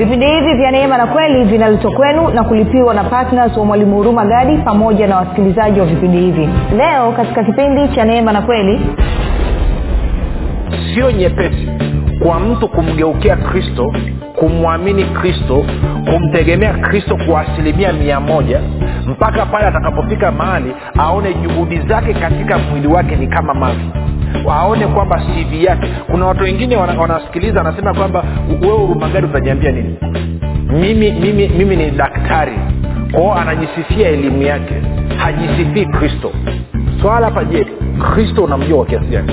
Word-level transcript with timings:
vipindi 0.00 0.26
hivi 0.26 0.54
vya 0.54 0.70
neema 0.70 0.98
na 0.98 1.06
kweli 1.06 1.44
vinaletwa 1.44 1.90
kwenu 1.92 2.28
na 2.30 2.44
kulipiwa 2.44 2.94
na 2.94 3.04
ptns 3.04 3.56
wa 3.56 3.64
mwalimu 3.64 3.96
huruma 3.96 4.24
gadi 4.24 4.56
pamoja 4.58 5.06
na 5.06 5.16
wasikilizaji 5.16 5.80
wa 5.80 5.86
vipindi 5.86 6.18
hivi. 6.18 6.48
Leo 6.76 7.12
katika 7.12 7.44
kipindi 7.44 7.88
cha 7.88 8.04
neema 8.04 8.32
na 8.32 8.42
kweli 8.42 8.80
sio 10.94 11.10
nyepesi 11.10 11.68
kwa 12.22 12.40
mtu 12.40 12.68
kumgeukia 12.68 13.36
kristo 13.36 13.92
kumwamini 14.36 15.04
kristo 15.04 15.64
kumtegemea 16.12 16.72
kristo 16.72 17.16
kwa 17.28 17.40
asilimia 17.40 17.92
mia 17.92 18.20
moja 18.20 18.60
mpaka 19.06 19.46
pale 19.46 19.66
atakapofika 19.66 20.32
mahali 20.32 20.72
aone 20.98 21.34
juhudi 21.34 21.78
zake 21.80 22.14
katika 22.14 22.58
mwili 22.58 22.86
wake 22.86 23.16
ni 23.16 23.26
kama 23.26 23.54
mavi 23.54 23.90
aone 24.50 24.86
kwamba 24.86 25.20
cv 25.20 25.64
yake. 25.64 25.88
Kuna 26.10 26.26
watu 26.26 26.42
wengine 26.44 26.76
wana- 26.76 27.00
wanasikiliza 27.00 27.58
wanasema 27.62 27.94
kwamba 27.94 28.24
wewe 28.62 28.74
urumagari 28.84 29.26
utajiambia 29.26 29.70
nini? 29.72 29.96
Mimi 30.80 31.10
mimi 31.12 31.48
mimi 31.48 31.76
ni 31.76 31.90
daktari. 31.90 32.52
Kwao 33.12 33.34
anajisifia 33.34 34.08
elimu 34.08 34.42
yake. 34.42 34.74
Hajisifii 35.16 35.84
kristo. 35.86 36.30
Swala 37.02 37.26
hapa 37.26 37.44
je 37.44 37.66
kristo 38.14 38.44
unamjua 38.44 38.76
kwa 38.76 38.86
kiasi 38.86 39.06
gani 39.06 39.32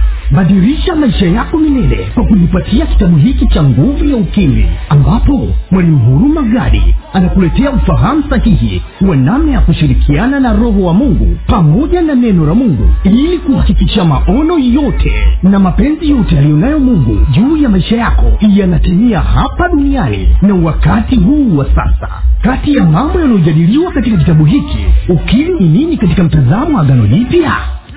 badilisha 0.31 0.95
maisha 0.95 1.25
yako 1.25 1.57
milele 1.57 2.07
kwa 2.13 2.23
kujipatia 2.25 2.85
kitabu 2.85 3.17
hiki 3.17 3.47
cha 3.47 3.63
nguvu 3.63 4.05
ya 4.05 4.15
ukimwi 4.15 4.65
ambapo 4.89 5.47
mwalimu 5.71 5.99
huruma 5.99 6.41
gadi 6.41 6.95
anakuletea 7.13 7.71
ufahamu 7.71 8.23
sahihi 8.29 8.81
wa 9.09 9.15
namna 9.15 9.51
ya 9.51 9.59
kushirikiana 9.59 10.39
na 10.39 10.53
roho 10.53 10.81
wa 10.83 10.93
mungu 10.93 11.37
pamoja 11.47 12.01
na 12.01 12.15
neno 12.15 12.45
la 12.45 12.53
mungu 12.53 12.89
ili 13.03 13.37
kuhakikisha 13.37 14.05
maono 14.05 14.59
yote 14.59 15.11
na 15.43 15.59
mapenzi 15.59 16.09
yote 16.09 16.37
aliyonayo 16.39 16.79
mungu 16.79 17.17
juu 17.31 17.57
ya 17.57 17.69
maisha 17.69 17.95
yako 17.97 18.31
yanatimia 18.49 19.19
hapa 19.19 19.69
duniani 19.69 20.29
na 20.41 20.53
wakati 20.55 21.15
huu 21.15 21.57
wa 21.57 21.65
sasa. 21.65 22.09
Kati 22.41 22.73
ya 22.75 22.85
mambo 22.85 23.19
yanayojadiliwa 23.19 23.91
katika 23.91 24.17
kitabu 24.17 24.45
hiki 24.45 24.85
ukimwi 25.09 25.59
ni 25.59 25.69
nini 25.69 25.97
katika 25.97 26.23
mtazamo 26.23 26.79
agano 26.79 27.07
jipya 27.07 27.51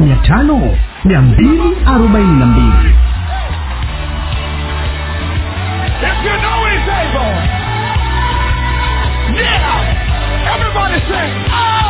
mia 0.00 0.16
tano 0.16 0.76
mia 1.04 1.20
mbili 1.20 1.76
arobaini 1.86 2.38
na 2.40 2.46
mbili. 2.46 2.94
Yeah. 9.34 10.54
Everybody 10.54 10.98
sing. 11.08 11.32
Oh. 11.52 11.89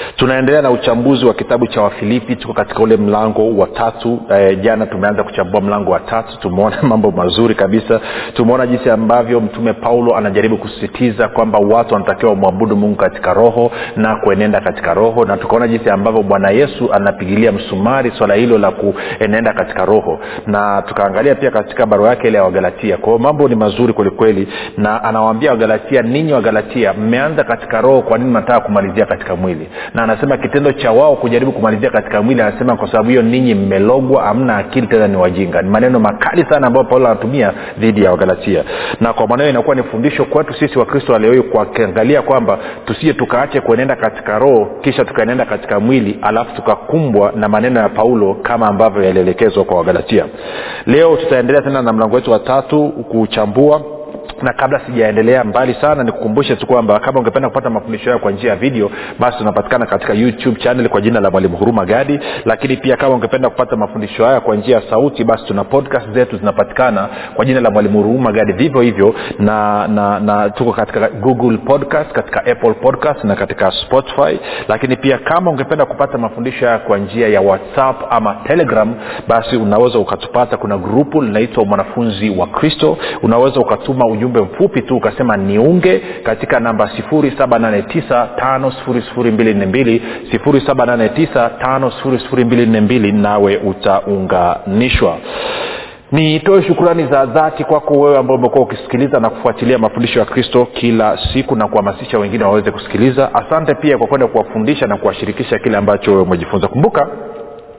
tunaendelea 0.15 0.61
na 0.61 0.71
uchambuzi 0.71 1.25
wa 1.25 1.33
kitabu 1.33 1.67
cha 1.67 1.81
wafilipi. 1.81 2.35
Tuko 2.35 2.53
katika 2.53 2.79
ule 2.83 2.97
mlango 2.97 3.57
wa 3.57 3.67
tatu. 3.67 4.19
E, 4.35 4.55
jana 4.55 4.85
tumeanza 4.85 5.23
kuchambua 5.23 5.61
mlango 5.61 5.91
wa 5.91 5.99
tatu. 5.99 6.39
Tumeona 6.39 6.81
mambo 6.91 7.11
mazuri 7.11 7.55
kabisa. 7.55 7.99
Tumeona 8.33 8.67
jinsi 8.67 8.89
ambavyo 8.89 9.41
mtume 9.41 9.73
paulo 9.73 10.15
anajaribu 10.15 10.57
kusisitiza 10.57 11.27
kwamba 11.27 11.59
watu 11.59 11.93
wanatakiwa 11.93 12.31
wamwabudu 12.31 12.75
mungu 12.75 12.95
katika 12.95 13.33
roho 13.33 13.71
na 13.95 14.15
kuenenda 14.15 14.61
katika 14.61 14.93
roho 14.93 15.25
na 15.25 15.37
tukaona 15.37 15.67
jinsi 15.67 15.89
ambavyo 15.89 16.23
bwana 16.23 16.51
yesu 16.51 16.93
anapigilia 16.93 17.51
msumari 17.51 18.11
swala 18.17 18.33
hilo 18.33 18.57
la 18.57 18.71
kuenenda 18.71 19.53
katika 19.53 19.85
roho. 19.85 20.19
Na 20.47 20.81
tukaangalia 20.81 21.35
pia 21.35 21.51
katika 21.51 21.85
barua 21.85 22.09
yake 22.09 22.27
ile 22.27 22.37
ya 22.37 22.43
wagalatia. 22.43 22.97
Kwao 22.97 23.17
mambo 23.17 23.47
ni 23.47 23.55
mazuri 23.55 23.93
kwelikweli 23.93 24.47
na 24.77 25.03
anawaambia 25.03 25.51
wagalatia 25.51 26.01
ninyi 26.01 26.33
wagalatia 26.33 26.93
mmeanza 26.93 27.43
katika 27.43 27.81
roho 27.81 28.01
kwa 28.01 28.17
nini 28.17 28.29
mnataka 28.29 28.59
kumalizia 28.59 29.05
katika 29.05 29.35
mwili? 29.35 29.69
Na 29.93 30.00
anasema 30.03 30.37
kitendo 30.37 30.71
cha 30.71 30.91
wao 30.91 31.15
kujaribu 31.15 31.51
kumalizia 31.51 31.89
katika 31.89 32.21
mwili 32.21 32.41
anasema 32.41 32.77
kwa 32.77 32.91
sababu 32.91 33.09
hiyo 33.09 33.21
ninyi 33.21 33.55
mmelogwa 33.55 34.23
hamna 34.23 34.57
akili 34.57 34.87
tena 34.87 35.07
ni 35.07 35.17
wajinga. 35.17 35.61
Ni 35.61 35.69
maneno 35.69 35.99
makali 35.99 36.45
sana 36.49 36.67
ambayo 36.67 36.85
paulo 36.85 37.05
anatumia 37.07 37.53
dhidi 37.79 38.03
ya 38.03 38.11
wagalatia. 38.11 38.63
Na 38.99 39.13
kwa 39.13 39.27
maneno 39.27 39.49
inakuwa 39.49 39.75
ni 39.75 39.83
fundisho 39.83 40.25
kwetu 40.25 40.53
sisi 40.53 40.79
wakristo 40.79 41.13
waleo 41.13 41.43
kuangalia 41.43 42.21
kwamba 42.21 42.57
tusije 42.85 43.13
tukaache 43.13 43.61
kuenenda 43.61 43.95
katika 43.95 44.39
roho 44.39 44.67
kisha 44.81 45.05
tukaenenda 45.05 45.45
katika 45.45 45.79
mwili 45.79 46.19
alafu 46.21 46.55
tukakumbwa 46.55 47.31
na 47.35 47.49
maneno 47.49 47.79
ya 47.79 47.89
paulo 47.89 48.33
kama 48.33 48.67
ambavyo 48.67 49.03
yalielekezwa 49.03 49.63
kwa 49.63 49.77
wagalatia. 49.77 50.25
Leo 50.85 51.15
tutaendelea 51.17 51.61
tena 51.61 51.81
na 51.81 51.93
mlango 51.93 52.15
wetu 52.15 52.31
wa 52.31 52.39
tatu 52.39 52.89
kuchambua 52.89 53.81
na 54.41 54.53
kabla 54.53 54.79
sijaendelea 54.85 55.43
mbali 55.43 55.73
sana 55.81 56.03
nikukumbushe 56.03 56.55
tu 56.55 56.67
kwamba 56.67 56.99
kama 56.99 57.19
ungependa 57.19 57.49
kupata 57.49 57.69
mafundisho 57.69 58.05
hayo 58.09 58.19
kwa 58.19 58.31
njia 58.31 58.49
ya 58.49 58.55
video 58.55 58.91
basi 59.19 59.37
tunapatikana 59.37 59.85
katika 59.85 60.13
youtube 60.13 60.59
channel 60.61 60.89
kwa 60.89 61.01
jina 61.01 61.19
la 61.19 61.31
mwalimu 61.31 61.57
huruma 61.57 61.85
gadi. 61.85 62.19
Lakini 62.45 62.77
pia 62.77 62.97
kama 62.97 63.15
ungependa 63.15 63.49
kupata 63.49 63.75
mafundisho 63.75 64.25
haya 64.25 64.39
kwa 64.39 64.55
njia 64.55 64.75
ya 64.75 64.83
sauti 64.89 65.23
basi 65.23 65.45
tuna 65.45 65.63
podcast 65.63 66.09
zetu 66.13 66.37
zinapatikana 66.37 67.09
kwa 67.35 67.45
jina 67.45 67.61
la 67.61 67.71
mwalimu 67.71 68.03
huruma 68.03 68.31
gadi. 68.31 68.53
Vivyo 68.53 68.81
hivyo 68.81 69.15
na, 69.39 69.87
na, 69.87 70.19
na 70.19 70.49
tuko 70.49 70.73
katika 70.73 71.09
google 71.09 71.57
podcast 71.57 72.11
katika 72.11 72.45
apple 72.45 72.73
podcast 72.73 73.23
na 73.23 73.35
katika 73.35 73.71
spotify. 73.71 74.39
Lakini 74.67 74.95
pia 74.95 75.17
kama 75.17 75.51
ungependa 75.51 75.85
kupata 75.85 76.17
mafundisho 76.17 76.65
haya 76.65 76.79
kwa 76.79 76.97
njia 76.97 77.27
ya 77.27 77.41
whatsapp 77.41 78.01
ama 78.09 78.35
telegram 78.47 78.95
basi 79.27 79.57
unaweza 79.57 79.99
ukatupata. 79.99 80.57
Kuna 80.57 80.77
grupu 80.77 81.21
linaitwa 81.21 81.65
mwanafunzi 81.65 82.29
wa 82.29 82.47
kristo. 82.47 82.97
Unaweza 83.23 83.59
ukatuma 83.59 84.05
ujumbe 84.07 84.30
mfupi 84.39 84.81
tu 84.81 84.97
ukasema 84.97 85.37
niunge 85.37 86.01
katika 86.23 86.59
namba 86.59 86.89
7895242 87.11 89.99
7895242 90.33 93.13
nawe 93.21 93.57
utaunganishwa. 93.57 95.17
Nitoe 96.11 96.63
shukurani 96.63 97.07
za 97.07 97.25
dhati 97.25 97.63
kwako 97.63 97.93
wewe 97.93 98.17
ambao 98.17 98.37
umekuwa 98.37 98.63
ukisikiliza 98.63 99.19
na 99.19 99.29
kufuatilia 99.29 99.77
mafundisho 99.77 100.19
ya 100.19 100.25
kristo 100.25 100.67
kila 100.73 101.17
siku 101.33 101.55
na 101.55 101.67
kuhamasisha 101.67 102.19
wengine 102.19 102.43
waweze 102.43 102.71
kusikiliza. 102.71 103.35
Asante 103.35 103.75
pia 103.75 103.97
kwa 103.97 104.07
kwenda 104.07 104.27
kuwafundisha 104.27 104.87
na 104.87 104.97
kuwashirikisha 104.97 105.59
kile 105.59 105.77
ambacho 105.77 106.11
wewe 106.11 106.23
umejifunza. 106.23 106.67
Kumbuka 106.67 107.07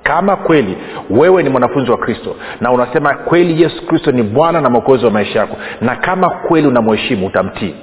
kama 0.02 0.37
kweli 0.37 0.76
wewe 1.10 1.43
ni 1.43 1.49
mwanafunzi 1.49 1.90
wa 1.90 1.96
kristo 1.99 2.37
na 2.60 2.72
unasema 2.72 3.14
kweli 3.14 3.62
yesu 3.62 3.87
kristo 3.87 4.12
ni 4.12 4.22
bwana 4.22 4.60
na 4.60 4.70
mwokozi 4.70 5.04
wa 5.04 5.10
maisha 5.10 5.38
yako 5.38 5.56
na 5.81 5.96
kama 5.96 6.31
kweli 6.31 6.66
unamheshimu 6.69 7.26
utamtii 7.26 7.75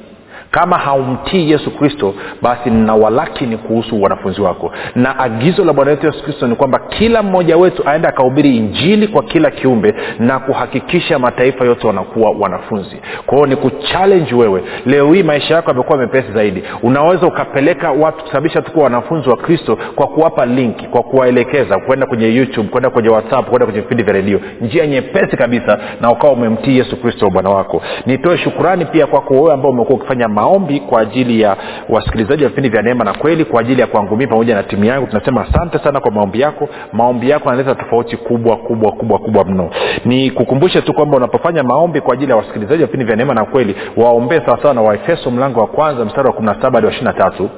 kama 0.51 0.78
haumtii 0.78 1.51
yesu 1.51 1.72
kristo 1.78 2.13
basi 2.42 2.69
ninawalaki 2.69 3.30
walakini 3.30 3.57
kuhusu 3.57 4.01
wanafunzi 4.01 4.42
wako. 4.42 4.72
Na 4.96 5.19
agizo 5.19 5.66
la 5.66 5.74
bwana 5.74 5.92
wetu 5.92 6.06
yesu 6.06 6.24
kristo 6.24 6.48
ni 6.48 6.56
kwamba 6.56 6.80
kila 6.80 7.24
mmoja 7.24 7.57
wetu 7.57 7.84
aende 7.90 8.07
akahubiri 8.07 8.57
injili 8.57 9.07
kwa 9.07 9.24
kila 9.24 9.51
kiumbe 9.51 9.94
na 10.19 10.40
kuhakikisha 10.40 11.19
mataifa 11.19 11.66
yote 11.66 11.88
wanakuwa 11.88 12.31
wanafunzi. 12.31 12.98
Kwa 13.25 13.48
ni 13.48 13.56
kuchallenji 13.56 14.36
wewe. 14.36 14.63
Leo 14.86 15.13
hii 15.13 15.24
maisha 15.24 15.56
yako 15.56 15.69
yamekuwa 15.72 15.98
mepesi 15.98 16.31
zaidi. 16.31 16.63
Unaweza 16.84 17.28
ukapeleka 17.28 17.92
watu 17.92 18.24
kusababisha 18.24 18.62
tukuwa 18.62 18.84
wanafunzi 18.84 19.30
wa 19.30 19.38
kristo 19.38 19.78
kwa 19.95 20.07
kuwapa 20.07 20.45
linki 20.45 20.88
kwa 20.88 21.04
kuwaelekeza 21.04 21.80
kwenda 21.80 22.06
kwenye 22.06 22.36
youtube 22.36 22.69
kwenda 22.69 22.90
kwenye 22.90 23.10
whatsapp 23.10 23.50
kwenda 23.50 23.66
kwenye 23.66 23.81
vipindi 23.81 24.04
vya 24.04 24.13
redio. 24.13 24.40
Njia 24.62 24.88
nyepesi 24.88 25.38
kabisa 25.38 25.80
na 26.02 26.12
ukawa 26.12 26.34
umemtii 26.34 26.78
yesu 26.78 27.02
kristo 27.02 27.30
bwana 27.30 27.50
wako. 27.50 27.81
Nitoe 28.06 28.38
shukurani 28.38 28.86
pia 28.86 29.07
kwako 29.07 29.34
wewe 29.34 29.54
ambao 29.54 29.72
umekuwa 29.72 29.98
ukifanya 30.00 30.28
maombi 30.39 30.80
kwa 30.80 31.01
ajili 31.01 31.41
ya 31.41 31.57
wasikilizaji 31.89 32.44
wa 32.44 32.50
vipindi 32.50 32.69
vya 32.69 32.81
neema 32.81 33.03
na 33.03 33.13
kweli 33.13 33.45
kwa 33.45 33.62
ajili 33.62 33.81
ya 33.81 33.88
kwangu 33.88 34.18
mii 34.18 34.27
pamoja 34.27 34.56
na 34.56 34.63
timu 34.63 34.86
yangu. 34.86 35.07
Tunasema 35.07 35.41
asante 35.50 35.80
sana 35.80 36.00
kwa 36.00 36.12
maombi 36.12 36.39
yako. 36.41 36.69
Maombi 36.94 37.30
yako 37.30 37.50
yanaleta 37.50 37.75
tofauti 37.75 38.18
kubwa 38.18 38.57
kubwa 38.57 38.91
kubwa 38.91 39.19
kubwa 39.19 39.45
mno. 39.45 39.69
Ni 40.06 40.31
kukumbushe 40.31 40.81
tu 40.81 40.94
kwamba 40.94 41.18
unapofanya 41.18 41.63
maombi 41.63 42.01
kwa 42.01 42.13
ajili 42.13 42.31
ya 42.31 42.38
wasikilizaji 42.38 42.81
wa 42.81 42.86
vipindi 42.88 43.06
vya 43.06 43.15
neema 43.15 43.33
na 43.33 43.45
kweli 43.45 43.75
waombee 43.97 44.39
sawasawa 44.45 44.74
na 44.74 44.81
waefeso 44.81 45.31
mlango 45.31 45.59
wa 45.59 45.68
kwanza 45.68 46.06
mstari 46.06 46.27
wa 46.27 46.33
kumi 46.33 46.45
na 46.47 46.53
saba 46.62 46.71
hadi 46.71 46.85
wa 46.85 46.92
ishiri 46.92 47.06
na 47.06 47.13
tatu 47.13 47.50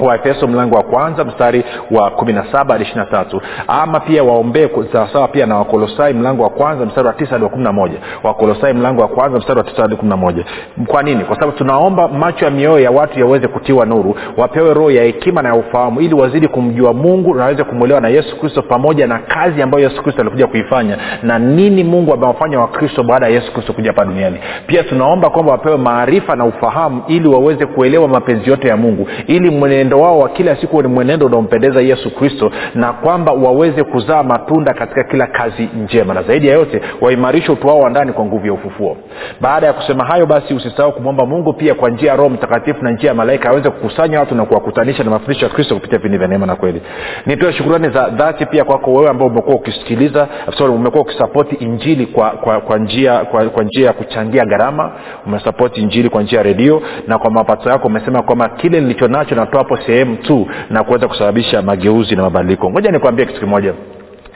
waefeso 0.00 0.46
mlango 0.46 0.76
wa 0.76 0.82
kwanza 0.82 1.24
mstari 1.24 1.64
wa 1.90 2.10
kumi 2.10 2.32
na 2.32 2.52
saba 2.52 2.72
hadi 2.74 2.84
ishiri 2.84 2.98
na 3.00 3.06
tatu. 3.06 3.40
Ama 3.68 4.00
pia 4.00 4.24
waombee 4.24 4.68
sawasawa 4.92 5.28
pia 5.28 5.46
na 5.46 5.56
wakolosai 5.58 6.14
mlango 6.14 6.42
wa 6.42 6.50
kwanza 6.50 6.86
mstari 6.86 7.06
wa 7.06 7.12
tisa 7.14 7.30
hadi 7.30 7.44
wa 7.44 7.50
kumi 7.50 7.64
na 7.64 7.72
moja. 7.72 7.98
Wakolosai 8.22 8.72
mlango 8.74 9.02
wa 9.02 9.08
kwanza 9.08 9.38
mstari 9.38 9.58
wa 9.58 9.64
tisa 9.64 9.82
hadi 9.82 9.96
kumi 9.96 10.08
na 10.10 10.16
moja. 10.16 10.44
Kwa 10.86 11.02
nini? 11.02 11.24
Kwa 11.24 11.34
sababu 11.34 11.52
tunaomba 11.58 12.08
macho 12.08 12.44
ya 12.44 12.50
mioyo 12.50 12.78
ya 12.78 12.90
watu 12.90 13.18
yaweze 13.20 13.48
kutiwa 13.48 13.86
nuru 13.86 14.16
wapewe 14.36 14.74
roho 14.74 14.90
ya 14.90 15.04
hekima 15.04 15.42
na 15.42 15.48
ya 15.48 15.54
ufahamu 15.54 16.00
ili 16.00 16.14
wazidi 16.14 16.48
kumjua 16.48 16.92
mungu 16.92 17.34
na 17.34 17.42
waweze 17.42 17.64
kumwelewa 17.64 18.00
na 18.00 18.08
yesu 18.08 18.40
kristo 18.40 18.62
pamoja 18.62 19.06
na 19.06 19.18
kazi 19.18 19.62
ambayo 19.62 19.84
yesu 19.84 20.02
kristo 20.02 20.20
alikuja 20.22 20.46
kuifanya 20.46 20.98
na 21.22 21.38
nini 21.38 21.84
mungu 21.84 22.14
amewafanya 22.14 22.60
wakristo 22.60 23.02
baada 23.02 23.26
ya 23.26 23.32
yesu 23.32 23.52
kristo 23.52 23.72
kuja 23.72 23.90
hapa 23.90 24.04
duniani. 24.04 24.38
Pia 24.66 24.82
tunaomba 24.84 25.30
kwamba 25.30 25.52
wapewe 25.52 25.76
maarifa 25.76 26.36
na 26.36 26.44
ufahamu 26.44 27.02
ili 27.08 27.28
waweze 27.28 27.66
kuelewa 27.66 28.08
mapenzi 28.08 28.50
yote 28.50 28.68
ya 28.68 28.76
mungu 28.76 29.08
ili 29.26 29.50
mwenendo 29.86 30.00
wao 30.00 30.18
wa 30.18 30.28
kila 30.28 30.56
siku 30.56 30.82
ni 30.82 30.88
mwenendo 30.88 31.26
unaompendeza 31.26 31.80
yesu 31.80 32.10
kristo 32.10 32.50
na 32.74 32.92
kwamba 32.92 33.32
waweze 33.32 33.84
kuzaa 33.84 34.22
matunda 34.22 34.74
katika 34.74 35.04
kila 35.04 35.26
kazi 35.26 35.68
njema. 35.84 36.14
Na 36.14 36.22
zaidi 36.22 36.48
ya 36.48 36.54
yote 36.54 36.80
waimarishe 37.00 37.52
utu 37.52 37.66
wa 37.68 37.90
ndani 37.90 38.12
kwa 38.12 38.24
nguvu 38.24 38.46
ya 38.46 38.52
ufufuo. 38.52 38.96
Baada 39.40 39.66
ya 39.66 39.72
kusema 39.72 40.04
hayo 40.04 40.26
basi 40.26 40.54
usisahau 40.54 40.92
kumwomba 40.92 41.26
mungu 41.26 41.52
pia 41.52 41.74
kwa 41.74 41.90
njia 41.90 42.10
ya 42.10 42.16
roho 42.16 42.28
mtakatifu 42.28 42.84
na 42.84 42.90
njia 42.90 43.08
ya 43.08 43.14
malaika 43.14 43.48
aweze 43.50 43.70
kukusanya 43.70 44.20
watu 44.20 44.34
na 44.34 44.44
kuwakutanisha 44.44 45.04
na 45.04 45.10
mafundisho 45.10 45.46
ya 45.46 45.52
kristo 45.52 45.74
kupitia 45.74 45.98
vipindi 45.98 46.18
vya 46.18 46.28
neema 46.28 46.46
na 46.46 46.56
kweli. 46.56 46.82
Nitoe 47.26 47.52
shukurani 47.52 47.88
za 47.90 48.08
dhati 48.08 48.46
pia 48.46 48.64
kwako 48.64 48.92
wewe 48.92 49.08
ambao 49.10 49.28
umekuwa 49.28 49.56
ukisikiliza 49.56 50.28
umekuwa 50.68 51.02
ukisapoti 51.02 51.54
injili 51.54 52.06
kwa, 52.06 52.30
kwa, 52.30 52.60
kwa 52.60 52.78
njia 52.78 53.18
kwa, 53.24 53.44
kwa 53.44 53.64
njia 53.64 53.86
ya 53.86 53.92
kuchangia 53.92 54.44
gharama. 54.44 54.92
Umesapoti 55.26 55.80
injili 55.80 56.08
kwa 56.08 56.22
njia 56.22 56.38
ya 56.38 56.42
redio 56.42 56.82
na 57.06 57.18
kwa 57.18 57.30
mapato 57.30 57.70
yako 57.70 57.88
umesema 57.88 58.22
kwamba 58.22 58.48
kile 58.48 58.80
nilicho 58.80 59.08
nacho 59.08 59.34
natoa 59.34 59.58
hapo 59.62 59.75
sehemu 59.76 60.16
tu 60.16 60.48
na 60.70 60.84
kuweza 60.84 61.08
kusababisha 61.08 61.62
mageuzi 61.62 62.16
na 62.16 62.22
mabadiliko. 62.22 62.70
Ngoja 62.70 62.90
nikwambie 62.90 63.26
kitu 63.26 63.40
kimoja. 63.40 63.74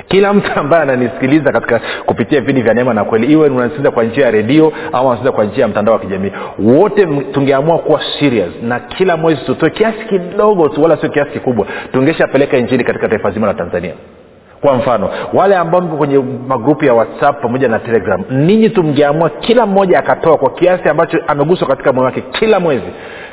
Kila 0.08 0.32
mtu 0.32 0.50
ambaye 0.60 0.82
ananisikiliza 0.82 1.52
katika 1.52 1.80
kupitia 2.06 2.40
vipindi 2.40 2.62
vya 2.62 2.74
neema 2.74 2.94
na 2.94 3.04
kweli 3.04 3.32
iwe 3.32 3.48
unasikiliza 3.48 3.90
kwa 3.90 4.04
njia 4.04 4.24
ya 4.24 4.30
redio 4.30 4.72
au 4.92 5.06
unasikiliza 5.06 5.32
kwa 5.32 5.44
njia 5.44 5.62
ya 5.62 5.68
mtandao 5.68 5.94
wa 5.94 6.00
kijamii 6.00 6.32
wote 6.58 7.06
tungeamua 7.06 7.78
kuwa 7.78 8.00
serious 8.20 8.50
na 8.62 8.80
kila 8.80 9.16
mwezi 9.16 9.40
tutoe 9.46 9.70
kiasi 9.70 9.98
kidogo 10.08 10.68
tu 10.68 10.82
wala 10.82 10.96
sio 10.96 11.08
kiasi 11.08 11.30
kikubwa 11.30 11.66
tungeshapeleka 11.92 12.56
injili 12.56 12.84
katika 12.84 13.08
taifa 13.08 13.30
zima 13.30 13.46
la 13.46 13.54
tanzania. 13.54 13.92
Kwa 14.60 14.74
mfano 14.74 15.10
wale 15.32 15.56
ambao 15.56 15.80
mko 15.80 15.96
kwenye 15.96 16.18
magrupu 16.48 16.84
ya 16.84 16.94
whatsapp 16.94 17.42
pamoja 17.42 17.68
na 17.68 17.78
telegram 17.78 18.22
ninyi 18.30 18.70
tumngeamua 18.70 19.30
kila 19.30 19.66
mmoja 19.66 19.98
akatoa 19.98 20.36
kwa 20.38 20.50
kiasi 20.50 20.88
ambacho 20.88 21.18
ameguswa 21.26 21.68
katika 21.68 21.92
moyo 21.92 22.04
wake 22.06 22.20
kila 22.30 22.60
mwezi 22.60 22.86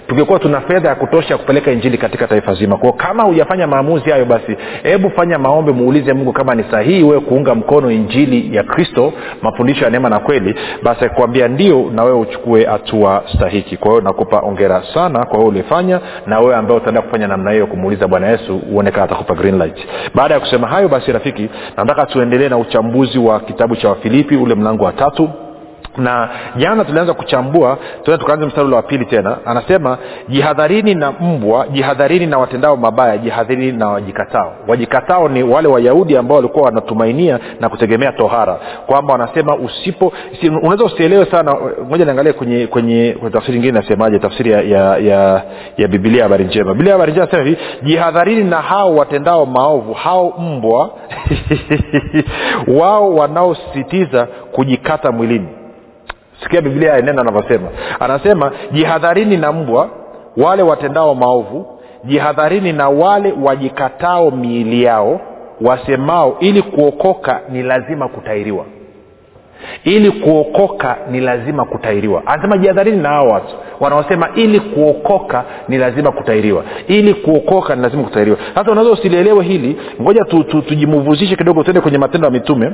tungekuwa 0.07 0.39
tuna 0.39 0.61
fedha 0.61 0.89
ya 0.89 0.95
kutosha 0.95 1.37
kupeleka 1.37 1.71
injili 1.71 1.97
katika 1.97 2.27
taifa 2.27 2.53
zima. 2.53 2.77
Kwao 2.77 2.93
kama 2.93 3.23
hujafanya 3.23 3.67
maamuzi 3.67 4.09
hayo 4.09 4.25
basi 4.25 4.57
hebu 4.83 5.09
fanya 5.09 5.39
maombi 5.39 5.71
muulize 5.71 6.13
mungu 6.13 6.33
kama 6.33 6.55
ni 6.55 6.63
sahihi 6.71 7.03
wewe 7.03 7.19
kuunga 7.19 7.55
mkono 7.55 7.91
injili 7.91 8.55
ya 8.55 8.63
kristo 8.63 9.13
mafundisho 9.41 9.85
ya 9.85 9.91
neema 9.91 10.09
na 10.09 10.19
kweli. 10.19 10.55
Basi 10.83 11.05
akuambia 11.05 11.47
ndio 11.47 11.91
na 11.95 12.03
wewe 12.03 12.19
uchukue 12.19 12.65
hatua 12.65 13.23
stahiki. 13.35 13.77
Kwa 13.77 13.91
hiyo 13.91 14.01
nakupa 14.03 14.39
ongera 14.39 14.83
sana 14.93 15.25
kwa 15.25 15.37
wewe 15.39 15.49
ulifanya 15.49 15.99
na 16.25 16.39
wewe 16.39 16.55
ambaye 16.55 16.77
utaenda 16.79 17.01
kufanya 17.01 17.27
namna 17.27 17.51
hiyo 17.51 17.67
kumuuliza 17.67 18.07
bwana 18.07 18.27
yesu 18.27 18.61
uone 18.71 18.91
kama 18.91 19.03
atakupa 19.05 19.33
green 19.33 19.57
light. 19.57 19.77
Baada 20.15 20.33
ya 20.33 20.39
kusema 20.39 20.67
hayo 20.67 20.87
basi 20.89 21.11
rafiki 21.11 21.49
nataka 21.77 22.05
tuendelee 22.05 22.49
na 22.49 22.57
uchambuzi 22.57 23.19
wa 23.19 23.39
kitabu 23.39 23.75
cha 23.75 23.89
wafilipi 23.89 24.35
ule 24.35 24.55
mlango 24.55 24.83
wa 24.83 24.91
tatu 24.93 25.29
na 25.97 26.29
jana 26.55 26.85
tulianza 26.85 27.13
kuchambua 27.13 27.77
tuenda 28.03 28.17
tukaanza 28.17 28.45
mstari 28.47 28.67
ule 28.67 28.75
wa 28.75 28.81
pili 28.81 29.05
tena. 29.05 29.37
Anasema 29.45 29.97
jihadharini 30.29 30.95
na 30.95 31.11
mbwa 31.11 31.67
jihadharini 31.67 32.25
na 32.25 32.37
watendao 32.37 32.77
mabaya 32.77 33.17
jihadharini 33.17 33.77
na 33.77 33.87
wajikatao. 33.89 34.53
Wajikatao 34.67 35.29
ni 35.29 35.43
wale 35.43 35.67
wayahudi 35.67 36.17
ambao 36.17 36.35
walikuwa 36.37 36.65
wanatumainia 36.65 37.39
na 37.59 37.69
kutegemea 37.69 38.11
tohara. 38.11 38.59
Kwamba 38.85 39.13
wanasema 39.13 39.55
usipo 39.55 40.13
si, 40.41 40.49
unaweza 40.49 40.83
usielewe 40.83 41.25
sana 41.25 41.55
moja 41.89 42.05
niangalie 42.05 42.33
kwenye 42.33 42.67
kwenye 42.67 43.15
kwenye 43.19 43.33
tafsiri 43.33 43.57
ingine 43.57 43.79
nasemaje 43.79 44.19
tafsiri 44.19 44.51
ya 44.51 44.61
ya, 44.61 44.97
ya, 44.97 45.41
ya 45.77 45.87
bibilia 45.87 46.23
habari 46.23 46.45
njema. 46.45 46.71
Bibilia 46.71 46.93
habari 46.93 47.11
njema 47.11 47.25
nasema 47.25 47.43
hivi 47.43 47.57
jihadharini 47.83 48.43
na 48.43 48.61
hao 48.61 48.95
watendao 48.95 49.45
maovu 49.45 49.93
hao 49.93 50.33
mbwa 50.39 50.89
wao 52.79 53.15
wanaosisitiza 53.15 54.27
kujikata 54.51 55.11
mwilini 55.11 55.47
sikia 56.43 56.61
biblia 56.61 57.01
neno 57.01 57.21
anavyosema. 57.21 57.67
Anasema 57.99 58.51
jihadharini 58.71 59.37
na 59.37 59.51
mbwa 59.51 59.89
wale 60.37 60.63
watendao 60.63 61.15
maovu. 61.15 61.65
Jihadharini 62.03 62.73
na 62.73 62.89
wale 62.89 63.33
wajikatao 63.43 64.31
miili 64.31 64.83
yao 64.83 65.19
wasemao 65.61 66.37
ili 66.39 66.61
kuokoka 66.61 67.41
ni 67.49 67.63
lazima 67.63 68.07
kutairiwa 68.07 68.65
ili 69.83 70.11
kuokoka 70.11 70.97
ni 71.11 71.19
lazima 71.19 71.65
kutairiwa 71.65 72.21
anasema 72.25 72.57
jihadharini 72.57 72.97
na 72.97 73.09
hao 73.09 73.27
watu. 73.27 73.55
Wanaosema 73.79 74.29
ili 74.35 74.59
kuokoka 74.59 75.43
ni 75.67 75.77
lazima 75.77 76.11
kutairiwa 76.11 76.63
ili 76.87 77.13
kuokoka 77.13 77.75
ni 77.75 77.81
lazima 77.81 78.03
kutairiwa 78.03 78.37
sasa 78.55 78.71
unaweza 78.71 78.93
usilielewe 78.93 79.43
hili. 79.43 79.77
Ngoja 80.01 80.23
tujimuvuzishe 80.67 81.25
tu, 81.25 81.31
tu, 81.31 81.37
kidogo 81.37 81.63
tuende 81.63 81.81
kwenye 81.81 81.97
matendo 81.97 82.25
ya 82.27 82.31
mitume 82.31 82.71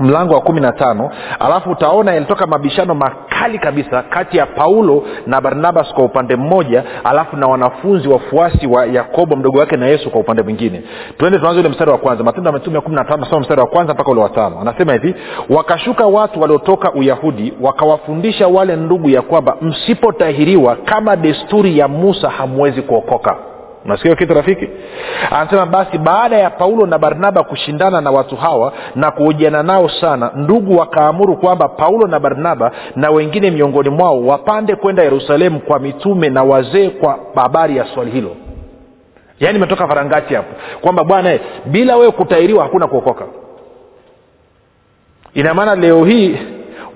mlango 0.00 0.34
wa 0.34 0.40
kumi 0.40 0.60
na 0.60 0.72
tano 0.72 1.10
alafu 1.40 1.70
utaona 1.70 2.12
yalitoka 2.12 2.46
mabishano 2.46 2.94
makali 2.94 3.58
kabisa 3.58 4.02
kati 4.02 4.36
ya 4.36 4.46
paulo 4.46 5.04
na 5.26 5.40
barnabas 5.40 5.94
kwa 5.94 6.04
upande 6.04 6.36
mmoja 6.36 6.84
alafu 7.04 7.36
na 7.36 7.46
wanafunzi 7.46 8.08
wafuasi 8.08 8.66
wa 8.66 8.86
yakobo 8.86 9.36
mdogo 9.36 9.58
wake 9.58 9.76
na 9.76 9.86
yesu 9.86 10.10
kwa 10.10 10.20
upande 10.20 10.42
mwingine. 10.42 10.82
Tuende 11.18 11.38
tuanze 11.38 11.60
ule 11.60 11.68
mstari 11.68 11.90
wa 11.90 11.98
kwanza 11.98 12.24
matendo 12.24 12.50
ya 12.50 12.54
mitume 12.58 12.80
mstari 13.40 13.60
wa 13.60 13.66
kwanza 13.66 13.94
mpaka 13.94 14.10
ule 14.10 14.20
watano 14.20 14.60
anasema 14.60 14.92
hivi 14.92 15.14
wakashuka 15.50 16.06
watu 16.06 16.40
waliotoka 16.40 16.92
uyahudi 16.92 17.52
wakawafundisha 17.60 18.48
wale 18.48 18.76
ndugu 18.76 19.08
ya 19.10 19.22
kwamba 19.22 19.56
msipotahiriwa 19.60 20.76
kama 20.76 21.16
desturi 21.16 21.78
ya 21.78 21.88
musa 21.88 22.30
hamwezi 22.30 22.82
kuokoka 22.82 23.36
unasikia 23.84 24.16
kitu 24.16 24.34
rafiki? 24.34 24.68
Anasema 25.30 25.66
basi 25.66 25.98
baada 25.98 26.36
ya 26.36 26.50
paulo 26.50 26.86
na 26.86 26.98
barnaba 26.98 27.42
kushindana 27.42 28.00
na 28.00 28.10
watu 28.10 28.36
hawa 28.36 28.72
na 28.94 29.10
kuhojiana 29.10 29.62
nao 29.62 29.88
sana 29.88 30.30
ndugu 30.34 30.76
wakaamuru 30.76 31.36
kwamba 31.36 31.68
paulo 31.68 32.06
na 32.06 32.20
barnaba 32.20 32.70
na 32.96 33.10
wengine 33.10 33.50
miongoni 33.50 33.88
mwao 33.90 34.26
wapande 34.26 34.76
kwenda 34.76 35.02
yerusalemu 35.02 35.60
kwa 35.60 35.78
mitume 35.78 36.28
na 36.28 36.42
wazee 36.42 36.88
kwa 36.90 37.18
habari 37.34 37.76
ya 37.76 37.84
swali 37.94 38.10
hilo. 38.10 38.30
Yaani 39.40 39.58
imetoka 39.58 39.88
farangati 39.88 40.34
hapo 40.34 40.54
kwamba 40.80 41.04
bwana 41.04 41.38
bila 41.66 41.96
wewe 41.96 42.12
kutairiwa 42.12 42.62
hakuna 42.62 42.86
kuokoka. 42.86 43.24
Ina 45.34 45.54
maana 45.54 45.74
leo 45.74 46.04
hii 46.04 46.38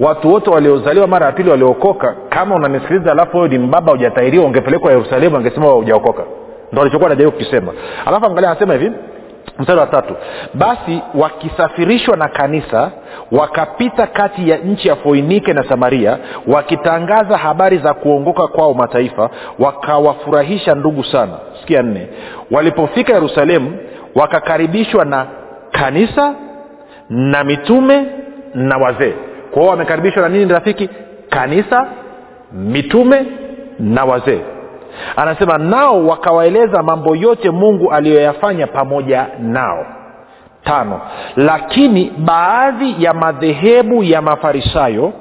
watu 0.00 0.32
wote 0.32 0.50
waliozaliwa 0.50 1.06
mara 1.06 1.26
ya 1.26 1.32
pili 1.32 1.50
waliokoka 1.50 2.16
kama 2.28 2.54
unanisikiliza 2.54 3.12
alafu 3.12 3.36
wewe 3.36 3.48
ni 3.48 3.58
mbaba 3.58 3.92
hujatairiwa 3.92 4.44
ungepelekwa 4.44 4.90
yerusalemu 4.92 5.36
angesema 5.36 5.66
hujaokoka 5.70 6.22
ndo 6.72 6.82
alichokuwa 6.82 7.10
najaribu 7.10 7.32
kukisema. 7.32 7.72
Alafu 8.06 8.26
angalia 8.26 8.50
anasema 8.50 8.72
hivi 8.74 8.92
mstari 9.58 9.78
wa 9.80 9.86
tatu 9.86 10.14
basi 10.54 11.00
wakisafirishwa 11.14 12.16
na 12.16 12.28
kanisa 12.28 12.90
wakapita 13.32 14.06
kati 14.06 14.50
ya 14.50 14.56
nchi 14.58 14.88
ya 14.88 14.96
foinike 14.96 15.52
na 15.52 15.68
samaria 15.68 16.18
wakitangaza 16.46 17.36
habari 17.38 17.78
za 17.78 17.94
kuongoka 17.94 18.46
kwao 18.46 18.74
mataifa 18.74 19.30
wakawafurahisha 19.58 20.74
ndugu 20.74 21.04
sana. 21.04 21.32
Sikia 21.60 21.82
nne. 21.82 22.08
Walipofika 22.50 23.12
yerusalemu 23.14 23.76
wakakaribishwa 24.14 25.04
na 25.04 25.26
kanisa 25.70 26.34
na 27.10 27.44
mitume 27.44 28.06
na 28.54 28.76
wazee. 28.78 29.14
Kwa 29.50 29.60
hiyo 29.62 29.70
wamekaribishwa 29.70 30.22
na 30.22 30.28
nini 30.28 30.52
rafiki? 30.52 30.88
Kanisa 31.30 31.86
mitume 32.52 33.26
na 33.78 34.04
wazee 34.04 34.40
anasema 35.16 35.58
nao 35.58 36.06
wakawaeleza 36.06 36.82
mambo 36.82 37.16
yote 37.16 37.50
mungu 37.50 37.92
aliyoyafanya 37.92 38.66
pamoja 38.66 39.26
nao. 39.40 39.86
Tano 40.64 41.00
lakini 41.36 42.12
baadhi 42.18 43.04
ya 43.04 43.14
madhehebu 43.14 44.02
ya 44.02 44.22
mafarisayo 44.22 45.12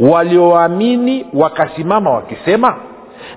walioamini 0.00 1.26
wakasimama 1.34 2.10
wakisema 2.10 2.76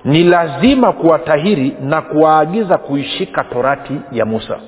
ni 0.04 0.24
lazima 0.24 0.92
kuwatahiri 0.92 1.76
na 1.80 2.02
kuwaagiza 2.02 2.78
kuishika 2.78 3.44
torati 3.44 3.94
ya 4.12 4.24
musa 4.24 4.58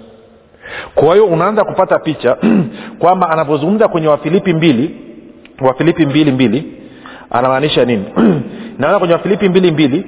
kwa 0.94 1.12
hiyo 1.12 1.26
unaanza 1.26 1.64
kupata 1.64 1.98
picha 1.98 2.36
kwamba 2.98 3.30
anavyozungumza 3.30 3.88
kwenye 3.88 4.08
wafilipi 4.08 4.54
mbili 4.54 4.96
wafilipi 5.60 6.06
mbili 6.06 6.32
mbili 6.32 6.72
anamaanisha 7.30 7.84
nini? 7.84 8.04
Naona 8.78 8.98
kwenye 8.98 9.14
wafilipi 9.14 9.48
mbili 9.48 9.70
mbili 9.70 10.06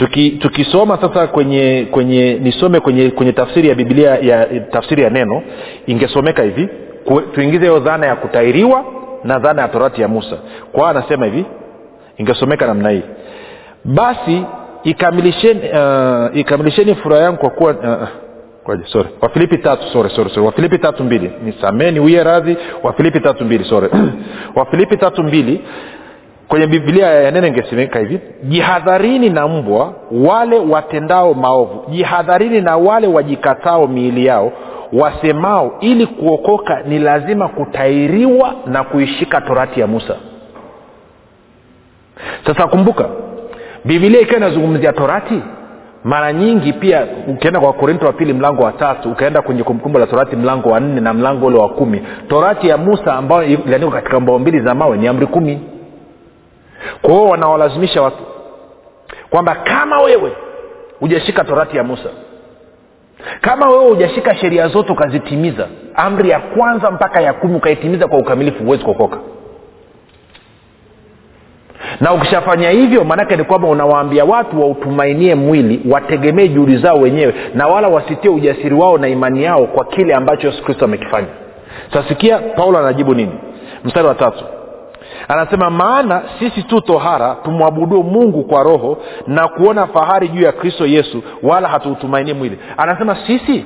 Tuki, 0.00 0.30
tukisoma 0.30 0.98
sasa 1.00 1.26
kwenye 1.26 1.88
kwenye 1.90 2.34
nisome 2.34 2.80
kwenye 2.80 3.10
kwenye 3.10 3.32
tafsiri 3.32 3.68
ya 3.68 3.74
biblia 3.74 4.10
ya 4.16 4.46
tafsiri 4.60 5.02
ya 5.02 5.10
neno 5.10 5.42
ingesomeka 5.86 6.42
hivi 6.42 6.68
tuingize 7.34 7.64
hiyo 7.66 7.78
dhana 7.78 8.06
ya 8.06 8.16
kutairiwa 8.16 8.84
na 9.24 9.38
dhana 9.38 9.62
ya 9.62 9.68
torati 9.68 10.02
ya 10.02 10.08
musa. 10.08 10.36
Kwa 10.72 10.90
anasema 10.90 11.24
hivi 11.26 11.44
ingesomeka 12.16 12.66
namna 12.66 12.90
hii. 12.90 13.02
Basi 13.84 14.42
ikamilisheni 14.84 15.60
uh, 15.60 16.36
ikamilisheni 16.38 16.94
furaha 16.94 17.22
yangu 17.22 17.38
kwa 17.38 17.50
kuwa 17.50 17.70
uh, 17.72 18.08
kwaje 18.64 18.84
sorry. 18.86 19.08
Wafilipi 19.20 19.58
tatu 19.58 19.82
sorry 19.92 20.10
sorry 20.10 20.30
sorry. 20.30 20.46
Wafilipi 20.46 20.78
tatu 20.78 21.04
mbili. 21.04 21.32
Nisameni 21.44 22.00
uye 22.00 22.24
radhi. 22.24 22.56
Wafilipi 22.82 23.20
tatu 23.20 23.44
mbili 23.44 23.64
sorry. 23.64 23.90
Wafilipi 24.56 24.96
tatu 24.96 25.22
mbili 25.22 25.60
kwenye 26.50 26.66
biblia 26.66 27.06
ya 27.06 27.30
nene 27.30 27.48
ingesemeka 27.48 27.98
hivi 27.98 28.20
jihadharini 28.42 29.30
na 29.30 29.48
mbwa 29.48 29.92
wale 30.12 30.58
watendao 30.58 31.34
maovu. 31.34 31.84
Jihadharini 31.90 32.60
na 32.60 32.76
wale 32.76 33.06
wajikatao 33.06 33.86
miili 33.86 34.26
yao. 34.26 34.52
Wasemao 34.92 35.76
ili 35.80 36.06
kuokoka 36.06 36.82
ni 36.82 36.98
lazima 36.98 37.48
kutairiwa 37.48 38.54
na 38.66 38.84
kuishika 38.84 39.40
torati 39.40 39.80
ya 39.80 39.86
musa 39.86 40.16
sasa 42.46 42.66
kumbuka 42.66 43.08
bibilia 43.84 44.20
ikiwa 44.20 44.36
inazungumzia 44.36 44.92
torati 44.92 45.42
mara 46.04 46.32
nyingi 46.32 46.72
pia 46.72 47.06
ukienda 47.28 47.60
kwa 47.60 47.72
korinto 47.72 48.06
wa 48.06 48.12
pili 48.12 48.32
mlango 48.32 48.62
wa 48.62 48.72
tatu 48.72 49.10
ukaenda 49.10 49.42
kwenye 49.42 49.62
kumbukumbu 49.62 49.98
la 49.98 50.06
torati 50.06 50.36
mlango 50.36 50.68
wa 50.68 50.80
nne 50.80 51.00
na 51.00 51.14
mlango 51.14 51.46
ule 51.46 51.58
wa 51.58 51.68
kumi 51.68 52.02
torati 52.28 52.68
ya 52.68 52.76
musa 52.76 53.14
ambayo 53.14 53.42
iliandikwa 53.44 53.94
katika 54.00 54.20
mbao 54.20 54.38
mbili 54.38 54.60
za 54.60 54.74
mawe 54.74 54.96
ni 54.96 55.08
amri 55.08 55.26
kumi 55.26 55.60
kwa 57.02 57.10
hiyo 57.10 57.24
wanawalazimisha 57.24 58.02
watu 58.02 58.22
kwamba 59.30 59.54
kama 59.54 60.00
wewe 60.00 60.32
hujashika 61.00 61.44
torati 61.44 61.76
ya 61.76 61.84
musa 61.84 62.08
kama 63.40 63.68
wewe 63.68 63.84
hujashika 63.88 64.34
sheria 64.36 64.68
zote 64.68 64.92
ukazitimiza 64.92 65.66
amri 65.94 66.30
ya 66.30 66.40
kwanza 66.40 66.90
mpaka 66.90 67.20
ya 67.20 67.32
kumi 67.32 67.56
ukaitimiza 67.56 68.08
kwa 68.08 68.18
ukamilifu 68.18 68.64
huwezi 68.64 68.84
kuokoka. 68.84 69.18
Na 72.00 72.12
ukishafanya 72.12 72.70
hivyo 72.70 73.04
maanake 73.04 73.36
ni 73.36 73.44
kwamba 73.44 73.68
unawaambia 73.68 74.24
watu 74.24 74.60
wautumainie 74.60 75.34
mwili 75.34 75.80
wategemee 75.90 76.48
juhudi 76.48 76.76
zao 76.76 76.96
wenyewe 76.96 77.34
na 77.54 77.66
wala 77.66 77.88
wasitie 77.88 78.30
ujasiri 78.30 78.74
wao 78.74 78.98
na 78.98 79.08
imani 79.08 79.42
yao 79.44 79.66
kwa 79.66 79.84
kile 79.84 80.14
ambacho 80.14 80.46
yesu 80.46 80.64
kristo 80.64 80.84
amekifanya. 80.84 81.28
Sasikia 81.92 82.38
paulo 82.38 82.78
anajibu 82.78 83.14
nini? 83.14 83.32
Mstari 83.84 84.06
wa 84.08 84.14
tatu 84.14 84.44
anasema 85.30 85.70
maana 85.70 86.22
sisi 86.38 86.62
tu 86.62 86.80
tohara 86.80 87.36
tumwabuduo 87.44 88.02
mungu 88.02 88.44
kwa 88.44 88.62
roho 88.62 88.98
na 89.26 89.48
kuona 89.48 89.86
fahari 89.86 90.28
juu 90.28 90.42
ya 90.42 90.52
kristo 90.52 90.86
yesu 90.86 91.22
wala 91.42 91.68
hatuutumainie 91.68 92.34
mwili. 92.34 92.58
Anasema 92.76 93.16
sisi 93.26 93.64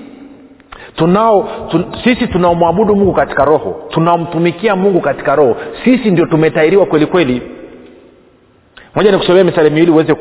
tunao 0.97 1.49
tu, 1.71 1.85
sisi 2.04 2.26
tunaomwabudu 2.26 2.97
mungu 2.97 3.12
katika 3.12 3.44
roho 3.44 3.76
tunaomtumikia 3.88 4.76
mungu 4.76 5.00
katika 5.00 5.37
roho. 5.37 5.56
Sisi 5.85 6.11
ndio 6.11 6.26
tumetairiwa 6.26 6.87
kweli 6.87 7.06
kweli. 7.06 7.42
Moja 8.94 9.12
ni 9.12 9.18
kusomea 9.18 9.44
misali 9.44 9.71
miwili 9.71 9.92
uweze 9.92 10.14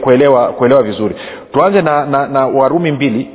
kuelewa, 0.00 0.48
kuelewa 0.48 0.82
vizuri. 0.82 1.14
Tuanze 1.52 1.82
na, 1.82 2.06
na, 2.06 2.28
na 2.28 2.46
warumi 2.46 2.92
mbili. 2.92 3.30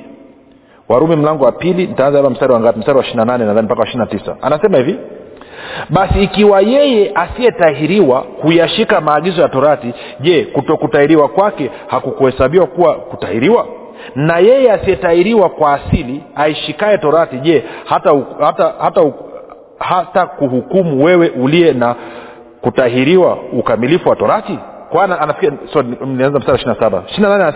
Warumi 0.89 1.15
mlango 1.15 1.45
wa 1.45 1.51
pili 1.51 1.87
nitaanza 1.87 2.17
hapa 2.17 2.29
mstari 2.29 2.53
wa 2.53 2.59
ngapi? 2.59 2.79
Mstari 2.79 2.97
wa 2.97 3.03
ishiri 3.03 3.17
nadhani 3.25 3.61
mpaka 3.61 3.81
wa 3.81 3.87
ishiri 3.87 4.23
anasema 4.41 4.77
hivi 4.77 4.97
basi 5.89 6.23
ikiwa 6.23 6.61
yeye 6.61 7.11
asiyetahiriwa 7.15 8.25
huyashika 8.41 9.01
maagizo 9.01 9.41
ya 9.41 9.49
torati 9.49 9.93
je 10.19 10.43
kutokutahiriwa 10.45 11.27
kwake 11.27 11.69
hakukuhesabiwa 11.87 12.67
kuwa 12.67 12.95
kutahiriwa? 12.95 13.67
Na 14.15 14.37
yeye 14.37 14.71
asiyetahiriwa 14.71 15.49
kwa 15.49 15.73
asili 15.73 16.23
aishikaye 16.35 16.97
torati 16.97 17.37
je 17.37 17.63
hata, 17.85 18.15
hata, 18.39 18.73
hata, 18.79 19.11
hata 19.79 20.25
kuhukumu 20.25 21.03
wewe 21.03 21.29
uliye 21.29 21.73
na 21.73 21.95
kutahiriwa 22.61 23.37
ukamilifu 23.53 24.09
wa 24.09 24.15
torati? 24.15 24.59
Kwana 24.89 25.21
anafikia 25.21 25.51
sorry, 25.73 25.87
nianza 26.05 26.39
mstari 26.39 26.63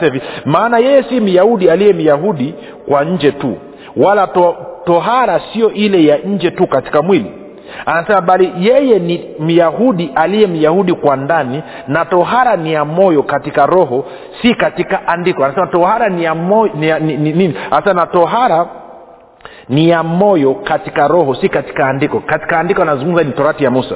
hivi 0.06 0.22
maana 0.46 0.78
yeye 0.78 1.04
si 1.04 1.20
myahudi 1.20 1.70
aliye 1.70 1.94
myahudi 1.94 2.56
kwa 2.90 3.04
nje 3.06 3.32
tu 3.32 3.58
wala 3.98 4.28
to, 4.28 4.56
tohara 4.86 5.42
sio 5.54 5.72
ile 5.72 6.06
ya 6.06 6.18
nje 6.18 6.52
tu 6.52 6.68
katika 6.68 7.02
mwili 7.02 7.32
anasema 7.86 8.22
bali 8.22 8.54
yeye 8.60 9.00
ni 9.00 9.26
myahudi 9.40 10.12
aliye 10.16 10.48
myahudi 10.48 10.94
kwa 10.94 11.16
ndani 11.16 11.64
na 11.88 12.06
tohara 12.06 12.56
ni 12.56 12.74
ya 12.74 12.86
moyo 12.86 13.24
katika 13.24 13.66
roho 13.66 14.06
si 14.42 14.56
katika 14.56 15.08
andiko. 15.08 15.46
Anasema 15.46 15.68
tohara 15.68 16.10
ni 16.10 16.24
ya 16.24 16.36
moyo 16.36 16.72
anasema 17.72 17.94
na 17.94 18.06
tohara 18.06 18.66
ni 19.70 19.90
ya 19.90 20.04
moyo 20.04 20.54
katika 20.54 21.08
roho 21.08 21.36
si 21.36 21.50
katika 21.50 21.88
andiko. 21.88 22.20
Katika 22.20 22.60
andiko 22.60 22.82
anazungumza 22.82 23.24
ni 23.24 23.32
torati 23.32 23.64
ya 23.64 23.72
musa. 23.72 23.96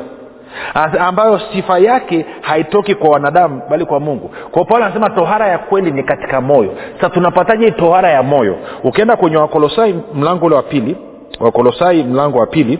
Ambayo 0.99 1.39
sifa 1.53 1.79
yake 1.79 2.25
haitoki 2.41 2.95
kwa 2.95 3.09
wanadamu 3.09 3.61
bali 3.69 3.85
kwa 3.85 3.99
mungu. 3.99 4.31
Kwa 4.51 4.65
paulo 4.65 4.85
anasema 4.85 5.09
tohara 5.09 5.47
ya 5.47 5.57
kweli 5.57 5.91
ni 5.91 6.03
katika 6.03 6.41
moyo. 6.41 6.73
Sasa 6.95 7.09
tunapataje 7.09 7.71
tohara 7.71 8.09
ya 8.09 8.23
moyo? 8.23 8.55
Ukienda 8.83 9.15
kwenye 9.15 9.37
wakolosai 9.37 9.95
mlango 10.13 10.45
ule 10.45 10.55
wa 10.55 10.63
pili 10.63 10.97
wakolosai 11.39 12.03
mlango 12.03 12.39
wa 12.39 12.45
pili 12.47 12.79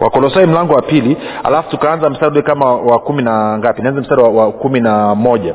wakolosai 0.00 0.46
mlango 0.46 0.74
wa 0.74 0.82
pili 0.82 1.16
alafu 1.44 1.70
tukaanza 1.70 2.10
mstari 2.10 2.42
kama 2.42 2.74
wa 2.74 2.98
kumi 2.98 3.22
na 3.22 3.58
ngapi? 3.58 3.82
Naanza 3.82 4.00
mstari 4.00 4.22
wa, 4.22 4.28
wa 4.28 4.52
kumi 4.52 4.80
na 4.80 5.14
moja. 5.14 5.54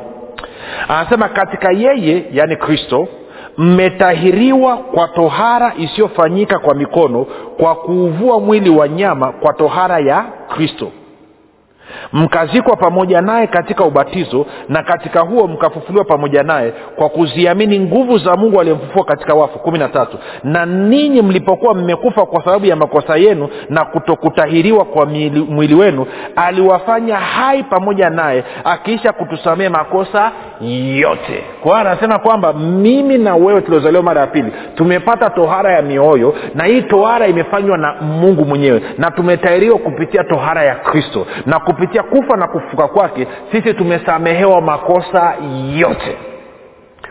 Anasema 0.88 1.30
katika 1.30 1.72
yeye 1.72 2.26
yaani 2.32 2.56
kristo 2.56 3.08
mmetahiriwa 3.58 4.78
kwa 4.78 5.08
tohara 5.08 5.74
isiyofanyika 5.78 6.60
kwa 6.60 6.74
mikono 6.76 7.26
kwa 7.58 7.76
kuuvua 7.76 8.40
mwili 8.40 8.70
wa 8.70 8.88
nyama 8.88 9.32
kwa 9.32 9.54
tohara 9.54 10.00
ya 10.00 10.26
kristo 10.48 10.92
mkazikwa 12.14 12.76
pamoja 12.76 13.22
naye 13.22 13.48
katika 13.48 13.84
ubatizo 13.84 14.46
na 14.70 14.84
katika 14.84 15.20
huo 15.20 15.48
mkafufuliwa 15.48 16.06
pamoja 16.06 16.44
naye 16.44 16.74
kwa 16.96 17.10
kuziamini 17.10 17.80
nguvu 17.80 18.18
za 18.18 18.36
mungu 18.36 18.60
aliyemfufua 18.60 19.04
katika 19.06 19.34
wafu. 19.34 19.60
Kumi 19.60 19.80
na 19.80 19.88
tatu. 19.90 20.18
Na 20.44 20.66
ninyi 20.66 21.22
mlipokuwa 21.22 21.74
mmekufa 21.74 22.26
kwa 22.26 22.44
sababu 22.46 22.66
ya 22.66 22.76
makosa 22.76 23.18
yenu 23.18 23.50
na 23.70 23.86
kutokutahiriwa 23.86 24.86
kwa 24.86 25.06
mwili, 25.50 25.76
wenu 25.76 26.06
aliwafanya 26.36 27.16
hai 27.16 27.64
pamoja 27.64 28.10
naye 28.10 28.44
akiisha 28.64 29.14
kutusamea 29.14 29.70
makosa 29.70 30.32
yote. 31.00 31.44
Kwa 31.62 31.72
hiyo 31.80 31.90
anasema 31.90 32.20
kwamba 32.20 32.54
mimi 32.54 33.18
na 33.18 33.36
wewe 33.36 33.62
tuliozaliwa 33.62 34.04
mara 34.04 34.22
ya 34.22 34.28
pili 34.28 34.52
tumepata 34.76 35.30
tohara 35.30 35.72
ya 35.72 35.82
mioyo 35.82 36.36
na 36.56 36.64
hii 36.66 36.82
tohara 36.82 37.28
imefanywa 37.28 37.78
na 37.78 37.94
mungu 38.02 38.46
mwenyewe 38.46 38.82
na 38.98 39.12
tumetahiriwa 39.12 39.78
kupitia 39.78 40.24
tohara 40.24 40.64
ya 40.64 40.76
kristo 40.76 41.26
na 41.46 41.60
kupitia 41.76 42.04
kufa 42.04 42.38
na 42.38 42.48
kufuka 42.48 42.88
kwake 42.88 43.28
sisi 43.52 43.74
tumesamehewa 43.74 44.62
makosa 44.62 45.34
yote. 45.76 46.18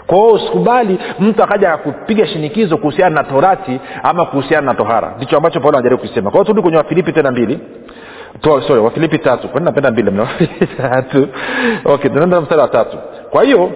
Kwa 0.06 0.18
hiyo 0.18 0.32
usikubali 0.32 0.98
mtu 1.20 1.42
akaja 1.42 1.72
akupiga 1.72 2.26
shinikizo 2.26 2.76
kuhusiana 2.76 3.14
na 3.14 3.24
torati 3.24 3.80
ama 4.02 4.26
kuhusiana 4.26 4.66
na 4.66 4.74
tohara. 4.74 5.14
Ndicho 5.16 5.36
ambacho 5.36 5.60
paulo 5.60 5.78
anajaribu 5.78 6.02
kusema. 6.02 6.30
Kwa 6.30 6.38
hiyo 6.38 6.44
turudi 6.44 6.62
kwenye 6.62 6.76
wafilipi 6.76 7.12
tena 7.12 7.30
mbili. 7.30 7.58
Sorry 8.42 8.80
wafilipi 8.80 9.18
tatu. 9.18 9.48
Kwani 9.48 9.64
napenda 9.66 9.90
mbili 9.90 10.10
tatu. 10.76 11.28
Okay 11.84 12.10
tunaenda 12.10 12.40
mstari 12.40 12.60
wa 12.60 12.68
tatu. 12.68 12.98
Kwa 13.30 13.42
hiyo 13.44 13.70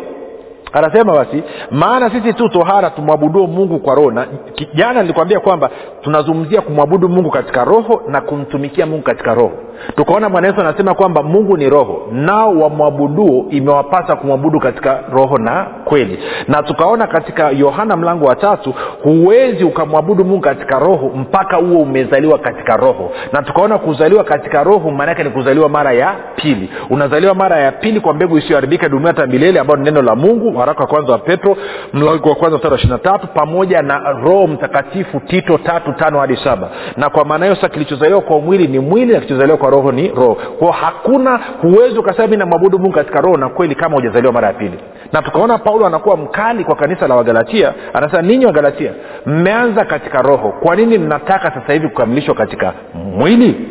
anasema 0.72 1.12
basi 1.12 1.42
maana 1.70 2.10
sisi 2.10 2.32
tu 2.32 2.48
tohara 2.48 2.90
tumwabuduo 2.90 3.46
mungu 3.46 3.78
kwa 3.78 3.94
roho 3.94 4.10
na 4.10 4.26
jana 4.74 5.02
nilikwambia 5.02 5.40
kwamba 5.40 5.70
tunazungumzia 6.02 6.60
kumwabudu 6.60 7.08
mungu 7.08 7.30
katika 7.30 7.64
roho 7.64 8.02
na 8.08 8.20
kumtumikia 8.20 8.86
mungu 8.86 9.02
katika 9.02 9.34
roho 9.34 9.52
tukaona 9.96 10.28
bwana 10.28 10.46
yesu 10.48 10.60
anasema 10.60 10.94
kwamba 10.94 11.22
mungu 11.22 11.56
ni 11.56 11.70
roho 11.70 12.02
nao 12.12 12.58
wamwabuduo 12.58 13.44
imewapasa 13.50 14.16
kumwabudu 14.16 14.60
katika 14.60 15.00
roho 15.12 15.38
na 15.38 15.66
kweli. 15.84 16.18
Na 16.48 16.62
tukaona 16.62 17.06
katika 17.06 17.50
yohana 17.50 17.96
mlango 17.96 18.24
wa 18.24 18.36
tatu 18.36 18.74
huwezi 19.02 19.64
ukamwabudu 19.64 20.24
mungu 20.24 20.40
katika 20.40 20.78
roho 20.78 21.10
mpaka 21.16 21.56
huo 21.56 21.78
umezaliwa 21.82 22.38
katika 22.38 22.76
roho. 22.76 23.10
Na 23.32 23.42
tukaona 23.42 23.78
kuzaliwa 23.78 24.24
katika 24.24 24.64
roho 24.64 24.90
maanaake 24.90 25.24
ni 25.24 25.30
kuzaliwa 25.30 25.68
mara 25.68 25.92
ya 25.92 26.14
pili. 26.36 26.70
Unazaliwa 26.90 27.34
mara 27.34 27.58
ya 27.58 27.72
pili 27.72 28.00
kwa 28.00 28.14
mbegu 28.14 28.38
isiyoharibika 28.38 28.88
dumia 28.88 29.06
hata 29.06 29.26
milele 29.26 29.60
ambayo 29.60 29.78
ni 29.78 29.84
neno 29.84 30.02
la 30.02 30.14
mungu 30.14 30.58
waraka 30.58 30.80
wa 30.80 30.86
kwanza 30.86 31.12
wa 31.12 31.18
petro 31.18 31.56
mlango 31.92 32.28
wa 32.28 32.34
kwanza 32.34 32.56
mstari 32.56 32.72
wa 32.72 32.78
ishiri 32.80 32.98
tatu 32.98 33.26
pamoja 33.26 33.82
na 33.82 33.98
roho 34.12 34.46
mtakatifu 34.46 35.20
tito 35.20 35.58
tatu 35.58 35.92
tano 35.92 36.20
hadi 36.20 36.36
saba. 36.36 36.70
Na 36.96 37.10
kwa 37.10 37.24
maana 37.24 37.44
hiyo 37.44 37.56
sasa 37.56 37.68
kilichozaliwa 37.68 38.20
kwa 38.20 38.40
mwili 38.40 38.66
ni 38.66 38.78
mwili 38.78 39.12
na 39.12 39.18
kilichozaliwa 39.18 39.58
kwa 39.58 39.67
roho 39.70 39.92
ni 39.92 40.08
roho. 40.08 40.34
Kwao 40.58 40.70
hakuna 40.72 41.40
huwezi 41.62 41.98
ukasema 41.98 42.28
mi 42.28 42.36
namwabudu 42.36 42.78
mungu 42.78 42.94
katika 42.94 43.20
roho 43.20 43.36
na 43.36 43.48
kweli 43.48 43.74
kama 43.74 43.96
hujazaliwa 43.96 44.32
mara 44.32 44.46
ya 44.48 44.54
pili. 44.54 44.78
Na 45.12 45.22
tukaona 45.22 45.58
paulo 45.58 45.86
anakuwa 45.86 46.16
mkali 46.16 46.64
kwa 46.64 46.76
kanisa 46.76 47.08
la 47.08 47.16
wagalatia 47.16 47.74
anasema 47.94 48.22
ninyi 48.22 48.46
wagalatia 48.46 48.92
mmeanza 49.26 49.84
katika 49.84 50.22
roho. 50.22 50.52
Kwa 50.62 50.76
nini 50.76 50.98
mnataka 50.98 51.50
sasa 51.54 51.72
hivi 51.72 51.88
kukamilishwa 51.88 52.34
katika 52.34 52.72
mwili? 52.94 53.68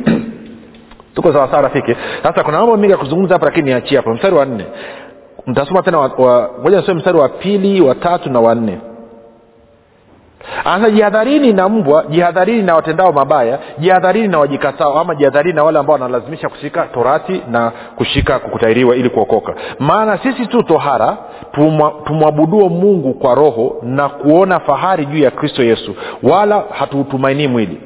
Tuko 1.16 1.34
sawasawa 1.34 1.62
rafiki? 1.62 1.96
Sasa 2.24 2.44
kuna 2.44 2.58
mambo 2.60 2.78
mengi 2.78 2.92
ya 2.92 2.98
kuzungumza 2.98 3.36
hapa 3.36 3.46
lakini 3.46 3.70
niachie 3.70 3.98
hapo. 3.98 4.14
Mstari 4.14 4.36
wa 4.36 4.46
nne. 4.46 4.66
Mtasoma 5.48 5.82
tena 5.82 6.10
moja 6.64 6.78
nisome 6.78 6.94
mstari 7.00 7.18
wa 7.18 7.30
pili 7.30 7.82
wa 7.82 7.96
tatu 7.96 8.30
na 8.30 8.40
wa 8.40 8.56
nne 8.56 8.80
anasema 10.66 10.90
jihadharini 10.90 11.54
na 11.54 11.70
mbwa 11.70 12.04
jihadharini 12.10 12.62
na 12.64 12.76
watendao 12.76 13.12
mabaya 13.12 13.60
jihadharini 13.80 14.28
na 14.28 14.40
wajikatao 14.40 15.00
ama 15.00 15.16
jihadharini 15.16 15.56
na 15.56 15.64
wale 15.64 15.80
ambao 15.80 15.94
wanalazimisha 15.94 16.50
kushika 16.50 16.84
torati 16.86 17.42
na 17.52 17.72
kushika 17.96 18.40
kukutairiwa 18.40 18.96
ili 18.96 19.10
kuokoka. 19.10 19.54
Maana 19.80 20.18
sisi 20.18 20.46
tu 20.46 20.64
tohara 20.64 21.18
tumwabuduo 22.06 22.70
mungu 22.70 23.14
kwa 23.14 23.36
roho 23.36 23.76
na 23.84 24.10
kuona 24.10 24.60
fahari 24.60 25.06
juu 25.06 25.24
ya 25.24 25.32
kristo 25.32 25.64
yesu. 25.64 25.96
Wala 26.24 26.64
hatuutumainii 26.80 27.48
mwili. 27.48 27.78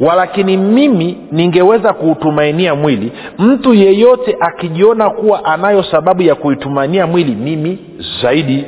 Walakini 0.00 0.56
mimi 0.56 1.18
ningeweza 1.32 1.92
kuutumainia 1.92 2.74
mwili. 2.74 3.12
Mtu 3.38 3.74
yeyote 3.74 4.36
akijiona 4.40 5.10
kuwa 5.10 5.44
anayo 5.44 5.82
sababu 5.82 6.22
ya 6.22 6.34
kuitumainia 6.34 7.06
mwili 7.06 7.34
mimi 7.34 7.78
zaidi. 8.22 8.64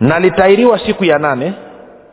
Nalitairiwa 0.00 0.78
siku 0.78 1.04
ya 1.04 1.18
nane 1.18 1.52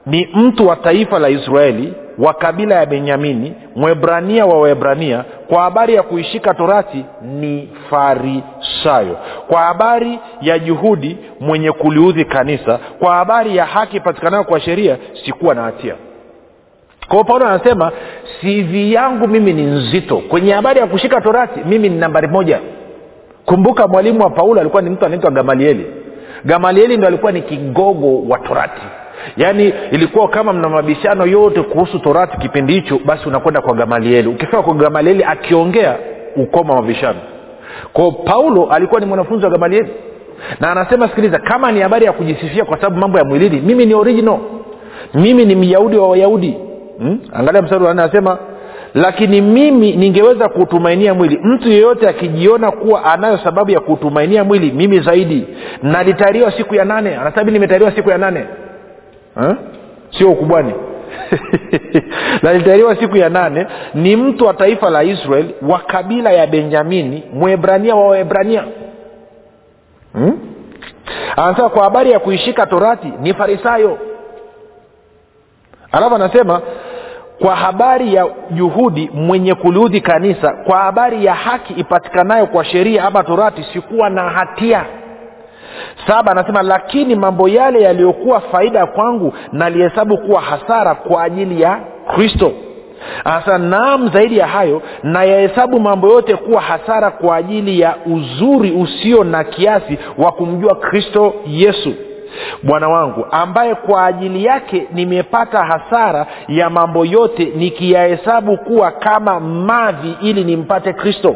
ni 0.05 0.29
mtu 0.33 0.67
wa 0.67 0.75
taifa 0.75 1.19
la 1.19 1.29
israeli 1.29 1.93
wa 2.17 2.33
kabila 2.33 2.75
ya 2.75 2.85
benyamini 2.85 3.53
mwebrania 3.75 4.45
wa 4.45 4.59
waebrania. 4.61 5.23
Kwa 5.47 5.61
habari 5.63 5.93
ya 5.95 6.03
kuishika 6.03 6.53
torati 6.53 7.05
ni 7.21 7.69
farisayo. 7.89 9.17
Kwa 9.47 9.61
habari 9.61 10.19
ya 10.41 10.59
juhudi 10.59 11.17
mwenye 11.39 11.71
kuliudhi 11.71 12.25
kanisa. 12.25 12.79
Kwa 12.99 13.15
habari 13.15 13.55
ya 13.57 13.65
haki 13.65 13.97
ipatikanayo 13.97 14.43
kwa 14.43 14.59
sheria 14.59 14.97
sikuwa 15.25 15.55
na 15.55 15.61
hatia. 15.63 15.95
Kwa 17.07 17.11
hiyo 17.11 17.23
paulo 17.23 17.45
anasema 17.47 17.91
sivi 18.41 18.93
yangu 18.93 19.27
mimi 19.27 19.53
ni 19.53 19.61
nzito. 19.63 20.17
Kwenye 20.17 20.53
habari 20.53 20.79
ya 20.79 20.87
kushika 20.87 21.21
torati 21.21 21.59
mimi 21.65 21.89
ni 21.89 21.95
nambari 21.97 22.27
moja. 22.27 22.59
Kumbuka 23.45 23.87
mwalimu 23.87 24.23
wa 24.23 24.29
paulo 24.29 24.61
alikuwa 24.61 24.81
ni 24.81 24.89
mtu 24.89 25.05
anaitwa 25.05 25.31
gamalieli. 25.31 25.85
Gamalieli 26.45 26.97
ndo 26.97 27.07
alikuwa 27.07 27.31
ni 27.31 27.41
kigogo 27.41 28.21
wa 28.29 28.39
torati 28.39 28.81
yaani 29.37 29.73
ilikuwa 29.91 30.27
kama 30.27 30.53
mna 30.53 30.69
mabishano 30.69 31.25
yote 31.25 31.61
kuhusu 31.61 31.99
torati 31.99 32.37
kipindi 32.37 32.73
hicho 32.73 32.99
basi 33.05 33.27
unakwenda 33.29 33.61
kwa 33.61 33.73
gamalieli. 33.73 34.27
Ukifika 34.29 34.61
kwa 34.61 34.73
gamalieli 34.73 35.23
akiongea 35.23 35.95
ukoma 36.35 36.75
mabishano. 36.75 37.19
Kwao 37.93 38.11
paulo 38.11 38.65
alikuwa 38.71 38.99
ni 38.99 39.05
mwanafunzi 39.05 39.45
wa 39.45 39.51
gamalieli. 39.51 39.89
Na 40.59 40.71
anasema 40.71 41.07
sikiliza 41.07 41.39
kama 41.39 41.71
ni 41.71 41.79
habari 41.79 42.05
ya 42.05 42.11
kujisifia 42.11 42.65
kwa 42.65 42.77
sababu 42.77 42.97
mambo 42.99 43.17
ya 43.17 43.23
mwilini 43.25 43.61
mimi 43.61 43.85
ni 43.85 43.93
original. 43.93 44.37
Mimi 45.13 45.45
ni 45.45 45.55
myahudi 45.55 45.97
wa 45.97 46.09
wayahudi. 46.09 46.57
Hmm? 46.99 47.19
angalia 47.33 47.61
mstari 47.61 47.83
wa 47.83 47.91
anasema 47.91 48.37
lakini 48.93 49.41
mimi 49.41 49.95
ningeweza 49.95 50.49
kuutumainia 50.49 51.13
mwili. 51.13 51.39
Mtu 51.43 51.69
yeyote 51.69 52.09
akijiona 52.09 52.71
kuwa 52.71 53.03
anayo 53.05 53.37
sababu 53.37 53.71
ya 53.71 53.79
kuutumainia 53.79 54.43
mwili 54.43 54.71
mimi 54.71 54.99
zaidi. 54.99 55.47
Nalitariwa 55.83 56.51
siku 56.51 56.75
ya 56.75 56.85
nane. 56.85 57.15
Anasema 57.15 57.51
nimetariwa 57.51 57.91
siku 57.91 58.09
ya 58.09 58.17
nane? 58.17 58.45
Sio 60.17 60.31
ukubwani 60.31 60.73
nalitahiriwa 62.43 62.95
siku 62.95 63.17
ya 63.17 63.29
nane 63.29 63.67
ni 63.93 64.15
mtu 64.15 64.45
wa 64.45 64.53
taifa 64.53 64.89
la 64.89 65.03
israel 65.03 65.45
wa 65.61 65.79
kabila 65.79 66.31
ya 66.31 66.47
benjamini 66.47 67.23
mwebrania 67.33 67.95
wa 67.95 68.07
waebrania. 68.07 68.63
Hmm? 70.13 70.39
anasema 71.35 71.69
kwa 71.69 71.83
habari 71.83 72.11
ya 72.11 72.19
kuishika 72.19 72.65
torati 72.65 73.13
ni 73.21 73.33
farisayo. 73.33 73.97
Alafu 75.91 76.15
anasema 76.15 76.61
kwa 77.39 77.55
habari 77.55 78.13
ya 78.13 78.27
juhudi 78.51 79.09
mwenye 79.13 79.55
kuliudhi 79.55 80.01
kanisa 80.01 80.51
kwa 80.51 80.77
habari 80.77 81.25
ya 81.25 81.33
haki 81.33 81.73
ipatikanayo 81.73 82.47
kwa 82.47 82.65
sheria 82.65 83.03
ama 83.05 83.23
torati 83.23 83.63
sikuwa 83.73 84.09
na 84.09 84.21
hatia 84.29 84.85
saba 86.07 86.31
anasema 86.31 86.61
lakini 86.61 87.15
mambo 87.15 87.49
yale 87.49 87.81
yaliyokuwa 87.81 88.39
faida 88.41 88.85
kwangu 88.85 89.33
nalihesabu 89.51 90.17
kuwa 90.17 90.41
hasara 90.41 90.95
kwa 90.95 91.23
ajili 91.23 91.61
ya 91.61 91.79
kristo. 92.15 92.51
Sasa 93.23 93.57
naam 93.57 94.09
zaidi 94.09 94.37
ya 94.37 94.47
hayo 94.47 94.81
nayahesabu 95.03 95.79
mambo 95.79 96.07
yote 96.07 96.35
kuwa 96.35 96.61
hasara 96.61 97.11
kwa 97.11 97.35
ajili 97.35 97.79
ya 97.79 97.95
uzuri 98.05 98.71
usio 98.71 99.23
na 99.23 99.43
kiasi 99.43 99.97
wa 100.17 100.31
kumjua 100.31 100.75
kristo 100.75 101.33
yesu. 101.47 101.93
Bwana 102.63 102.89
wangu 102.89 103.25
ambaye 103.31 103.75
kwa 103.75 104.05
ajili 104.05 104.45
yake 104.45 104.87
nimepata 104.93 105.63
hasara 105.65 106.25
ya 106.47 106.69
mambo 106.69 107.05
yote 107.05 107.51
nikiyahesabu 107.55 108.57
kuwa 108.57 108.91
kama 108.91 109.39
mavi 109.39 110.15
ili 110.21 110.43
nimpate 110.43 110.93
kristo 110.93 111.35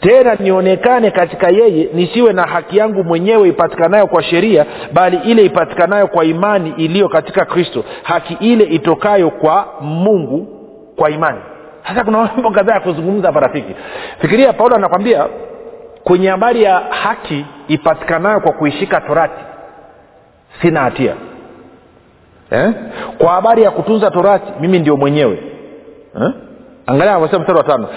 tena 0.00 0.34
nionekane 0.34 1.10
katika 1.10 1.48
yeye 1.48 1.88
nisiwe 1.94 2.32
na 2.32 2.42
haki 2.42 2.76
yangu 2.78 3.04
mwenyewe 3.04 3.48
ipatikanayo 3.48 4.06
kwa 4.06 4.22
sheria 4.22 4.66
bali 4.92 5.20
ile 5.24 5.44
ipatikanayo 5.44 6.06
kwa 6.06 6.24
imani 6.24 6.74
iliyo 6.76 7.08
katika 7.08 7.44
kristo. 7.44 7.84
Haki 8.02 8.36
ile 8.40 8.64
itokayo 8.64 9.30
kwa 9.30 9.66
mungu 9.80 10.48
kwa 10.96 11.10
imani. 11.10 11.38
Sasa 11.88 12.04
kuna 12.04 12.18
mambo 12.18 12.50
kadhaa 12.50 12.74
ya 12.74 12.80
kuzungumza 12.80 13.26
hapa 13.28 13.40
rafiki. 13.40 13.74
Fikiria 14.20 14.52
paulo 14.52 14.76
anakwambia 14.76 15.26
kwenye 16.04 16.28
habari 16.28 16.62
ya 16.62 16.78
haki 16.78 17.46
ipatikanayo 17.68 18.40
kwa 18.40 18.52
kuishika 18.52 19.00
torati 19.00 19.44
sina 20.62 20.80
hatia. 20.80 21.14
Eh? 22.50 22.70
kwa 23.18 23.32
habari 23.32 23.62
ya 23.62 23.70
kutunza 23.70 24.10
torati 24.10 24.52
mimi 24.60 24.78
ndio 24.78 24.96
mwenyewe. 24.96 25.42
Eh? 26.22 26.30
angalia 26.86 27.10
anavyosema 27.10 27.40
mstari 27.40 27.58
wa 27.58 27.64
tano 27.64 27.88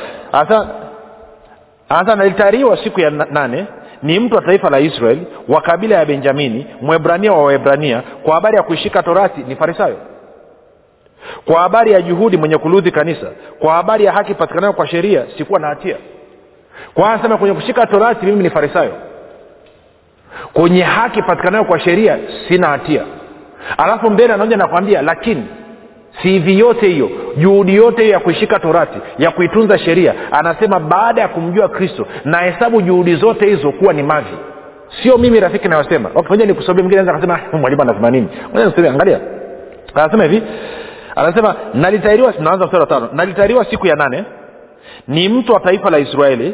hasa 1.94 2.16
nalitahiriwa 2.16 2.78
siku 2.84 3.00
ya 3.00 3.10
nane 3.10 3.66
ni 4.04 4.20
mtu 4.20 4.36
wa 4.36 4.42
taifa 4.42 4.70
la 4.70 4.80
israeli 4.80 5.28
wa 5.48 5.62
kabila 5.62 5.96
ya 5.96 6.06
benjamini 6.06 6.68
mwebrania 6.82 7.32
wa 7.34 7.44
waebrania 7.44 8.04
kwa 8.24 8.36
habari 8.36 8.58
ya 8.58 8.64
kuishika 8.64 9.04
torati 9.04 9.42
ni 9.48 9.56
farisayo. 9.56 9.98
Kwa 11.46 11.62
habari 11.62 11.92
ya 11.92 12.02
juhudi 12.02 12.38
mwenye 12.38 12.58
kuludhi 12.58 12.92
kanisa 12.92 13.28
kwa 13.60 13.74
habari 13.74 14.06
ya 14.06 14.12
haki 14.12 14.34
patikanayo 14.34 14.74
kwa 14.74 14.88
sheria 14.88 15.24
sikuwa 15.38 15.60
na 15.60 15.68
hatia. 15.68 15.96
Kwa 16.94 17.14
anasema 17.14 17.38
kwenye 17.38 17.56
kushika 17.56 17.86
torati 17.88 18.26
mimi 18.26 18.44
ni 18.44 18.50
farisayo. 18.50 18.94
Kwenye 20.54 20.82
haki 20.84 21.22
patikanayo 21.22 21.64
kwa 21.66 21.80
sheria 21.80 22.18
sina 22.48 22.68
hatia. 22.68 23.04
Alafu 23.78 24.10
mbele 24.10 24.34
anaoja 24.34 24.58
nakwambia 24.58 25.02
lakini 25.02 25.46
sivi 26.22 26.60
yote 26.60 26.88
hiyo 26.88 27.10
juhudi 27.38 27.76
yote 27.76 28.02
hiyo 28.02 28.14
ya 28.14 28.20
kuishika 28.20 28.60
torati 28.60 28.98
ya 29.18 29.32
kuitunza 29.32 29.78
sheria 29.78 30.14
anasema 30.32 30.80
baada 30.80 31.22
ya 31.22 31.28
kumjua 31.28 31.70
kristo 31.70 32.08
na 32.26 32.38
hesabu 32.38 32.82
juhudi 32.82 33.16
zote 33.16 33.46
hizo 33.46 33.72
kuwa 33.72 33.94
ni 33.94 34.04
mavi. 34.04 34.36
Sio 35.04 35.18
mimi 35.18 35.40
rafiki 35.40 35.68
nayosema. 35.68 36.10
Okay, 36.16 36.30
moja 36.30 36.46
nikusomea 36.46 36.84
mwingine 36.84 37.12
akasema 37.12 37.40
"Ah, 37.54 37.58
mwalimu 37.58 37.82
anasema 37.82 38.12
nini? 38.12 38.28
Angalia. 38.90 39.20
Anasema 39.96 40.24
hivi 40.24 40.44
anasema 41.16 41.56
nalitairiwa 41.74 42.34
naanza 42.40 42.66
mstari 42.66 42.82
wa 42.82 42.88
tano 42.88 43.10
nalitairiwa 43.14 43.66
siku 43.66 43.88
ya 43.88 43.96
nane 43.96 44.24
ni 45.08 45.30
mtu 45.30 45.54
wa 45.54 45.60
taifa 45.60 45.90
la 45.90 46.00
israeli 46.00 46.54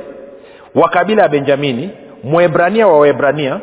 wa 0.76 0.89
kabila 0.89 1.24
ya 1.24 1.30
benjamini 1.30 1.89
mwebrania 2.24 2.88
wa 2.88 3.00
waebrania 3.00 3.60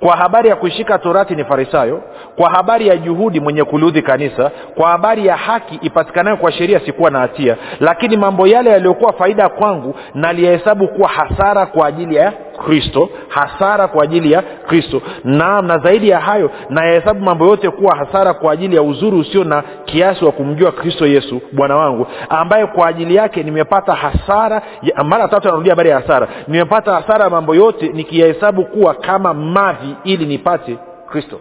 kwa 0.00 0.16
habari 0.16 0.48
ya 0.48 0.56
kuishika 0.56 0.98
torati 0.98 1.34
ni 1.36 1.44
farisayo 1.44 2.02
kwa 2.36 2.50
habari 2.50 2.88
ya 2.88 2.96
juhudi 2.96 3.40
mwenye 3.40 3.64
kuliudhi 3.64 4.02
kanisa 4.02 4.50
kwa 4.74 4.90
habari 4.90 5.26
ya 5.26 5.36
haki 5.36 5.74
ipatikanayo 5.82 6.36
kwa 6.36 6.52
sheria 6.52 6.80
sikuwa 6.80 7.10
na 7.10 7.18
hatia 7.18 7.56
lakini 7.80 8.16
mambo 8.16 8.46
yale 8.46 8.70
yaliyokuwa 8.70 9.12
faida 9.12 9.48
kwangu 9.48 9.94
naliyahesabu 10.14 10.88
kuwa 10.88 11.08
hasara 11.08 11.66
kwa 11.66 11.86
ajili 11.86 12.16
ya 12.16 12.32
kristo 12.66 13.08
hasara 13.28 13.88
kwa 13.88 14.04
ajili 14.04 14.32
ya 14.32 14.42
kristo. 14.42 15.02
Naam 15.24 15.66
na 15.66 15.78
zaidi 15.78 16.08
ya 16.08 16.20
hayo 16.20 16.50
nayahesabu 16.70 17.24
mambo 17.24 17.46
yote 17.46 17.70
kuwa 17.70 17.96
hasara 17.96 18.34
kwa 18.34 18.52
ajili 18.52 18.76
ya 18.76 18.82
uzuri 18.82 19.16
usio 19.16 19.44
na 19.44 19.62
kiasi 19.84 20.24
wa 20.24 20.32
kumjua 20.32 20.72
kristo 20.72 21.06
yesu 21.06 21.40
bwana 21.52 21.76
wangu 21.76 22.06
ambaye 22.28 22.66
kwa 22.66 22.86
ajili 22.88 23.14
yake 23.14 23.42
nimepata 23.42 23.92
hasara 23.94 24.62
mara 25.04 25.28
tatu 25.28 25.48
anarudia 25.48 25.72
habari 25.72 25.90
ya 25.90 26.00
hasara. 26.00 26.28
Nimepata 26.48 26.94
hasara 26.94 27.30
mambo 27.30 27.54
yote 27.54 27.88
nikiyahesabu 27.88 28.64
kuwa 28.64 28.94
kama 28.94 29.34
mavi 29.34 29.89
ili 30.04 30.26
nipate 30.26 30.78
kristo. 31.10 31.40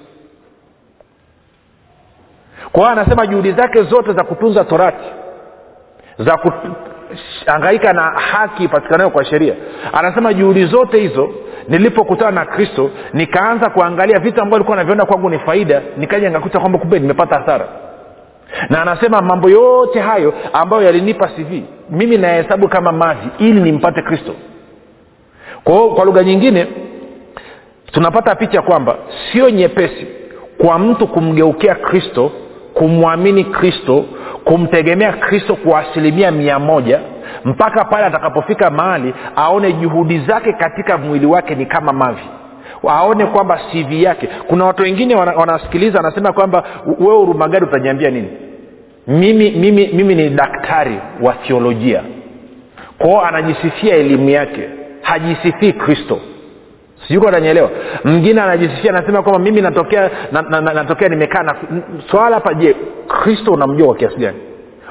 Kwa 2.72 2.82
hiyo 2.82 2.92
anasema 3.02 3.28
juhudi 3.28 3.52
zake 3.52 3.84
zote 3.84 4.14
za 4.14 4.24
kutunza 4.24 4.64
torati 4.64 5.06
za 6.18 6.38
kuhangaika 6.38 7.94
na 7.94 8.02
haki 8.02 8.64
ipatikanayo 8.64 9.10
kwa 9.10 9.26
sheria. 9.26 9.54
Anasema 9.94 10.34
juhudi 10.34 10.66
zote 10.66 11.00
hizo 11.00 11.30
nilipokutana 11.68 12.32
na 12.32 12.46
kristo 12.46 12.90
nikaanza 13.14 13.70
kuangalia 13.70 14.20
vitu 14.20 14.42
ambavyo 14.42 14.58
likuwa 14.58 14.78
naviona 14.78 15.06
kwangu 15.06 15.30
ni 15.30 15.40
faida 15.40 15.82
nikaja 15.98 16.32
ngakuta 16.32 16.60
kwamba 16.60 16.80
kumbe 16.80 17.00
nimepata 17.00 17.36
hasara. 17.40 17.68
Na 18.70 18.82
anasema 18.82 19.22
mambo 19.22 19.50
yote 19.50 20.00
hayo 20.00 20.34
ambayo 20.54 20.84
yalinipa 20.84 21.28
cv 21.28 21.64
mimi 21.90 22.18
nayahesabu 22.18 22.68
kama 22.68 22.92
maji 22.92 23.28
ili 23.40 23.62
nimpate 23.62 24.02
kristo. 24.02 24.36
Kwa 25.64 25.90
kwa 25.96 26.06
lugha 26.06 26.24
nyingine 26.24 26.68
tunapata 27.92 28.36
picha 28.36 28.62
kwamba 28.62 28.96
sio 29.32 29.50
nyepesi 29.50 30.08
kwa 30.58 30.80
mtu 30.80 31.08
kumgeukia 31.08 31.76
kristo 31.76 32.32
kumwamini 32.74 33.44
kristo 33.44 34.06
kumtegemea 34.44 35.14
kristo 35.14 35.56
kwa 35.56 35.80
asilimia 35.80 36.32
mia 36.32 36.60
moja 36.60 37.00
mpaka 37.46 37.86
pale 37.86 38.06
atakapofika 38.06 38.70
mahali 38.70 39.14
aone 39.36 39.74
juhudi 39.74 40.20
zake 40.20 40.54
katika 40.54 40.98
mwili 40.98 41.26
wake 41.26 41.56
ni 41.56 41.66
kama 41.66 41.94
mavi. 41.94 42.22
Aone 42.88 43.26
kwamba 43.26 43.60
cv 43.72 43.92
yake. 44.04 44.30
Kuna 44.48 44.66
watu 44.66 44.84
wengine 44.84 45.16
wana- 45.16 45.32
wanasikiliza 45.36 45.98
wanasema 45.98 46.34
kwamba 46.34 46.64
wewe 47.00 47.18
urumagari 47.18 47.66
utaniambia 47.66 48.10
nini? 48.10 48.28
Mimi, 49.08 49.52
mimi, 49.52 49.88
mimi 49.94 50.16
ni 50.16 50.30
daktari 50.30 51.00
wa 51.22 51.34
thiolojia 51.34 52.02
kwao 52.98 53.22
anajisifia 53.26 53.96
elimu 53.96 54.30
yake. 54.30 54.70
Hajisifii 55.02 55.74
kristo 55.74 56.20
sijuko 57.08 57.28
ananyelewa 57.28 57.70
mwingine 58.04 58.42
anajisifia 58.42 58.92
anasema 58.92 59.22
kwamba 59.22 59.40
mimi 59.40 59.62
natokea 59.62 60.10
na, 60.32 60.42
na, 60.42 60.62
na, 60.62 60.74
natokea 60.74 61.10
nimekaa 61.10 61.44
na 61.44 61.56
swala 62.12 62.36
hapa 62.36 62.54
je 62.54 62.76
kristo 63.08 63.52
unamjua 63.52 63.88
kwa 63.88 63.96
kiasi 63.96 64.16
gani? 64.16 64.38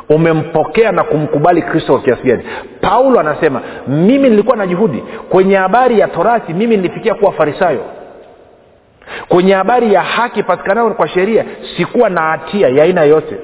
Umempokea 0.09 0.93
na 0.93 1.03
kumkubali 1.05 1.63
kristo 1.63 1.93
kwa 1.93 2.03
kiasi 2.03 2.23
gani? 2.23 2.43
Paulo 2.81 3.21
anasema 3.21 3.61
mimi 3.89 4.29
nilikuwa 4.31 4.57
na 4.57 4.67
juhudi. 4.67 5.05
Kwenye 5.29 5.57
habari 5.57 5.99
ya 6.01 6.09
torati 6.09 6.55
mimi 6.55 6.77
nilifikia 6.77 7.15
kuwa 7.15 7.33
farisayo. 7.33 7.81
Kwenye 9.29 9.53
habari 9.55 9.93
ya 9.95 10.03
haki 10.03 10.43
patikanayo 10.43 10.91
kwa 10.91 11.09
sheria 11.09 11.45
sikuwa 11.77 12.09
na 12.11 12.21
hatia 12.21 12.69
ya 12.69 12.85
aina 12.85 13.01
yoyote. 13.03 13.37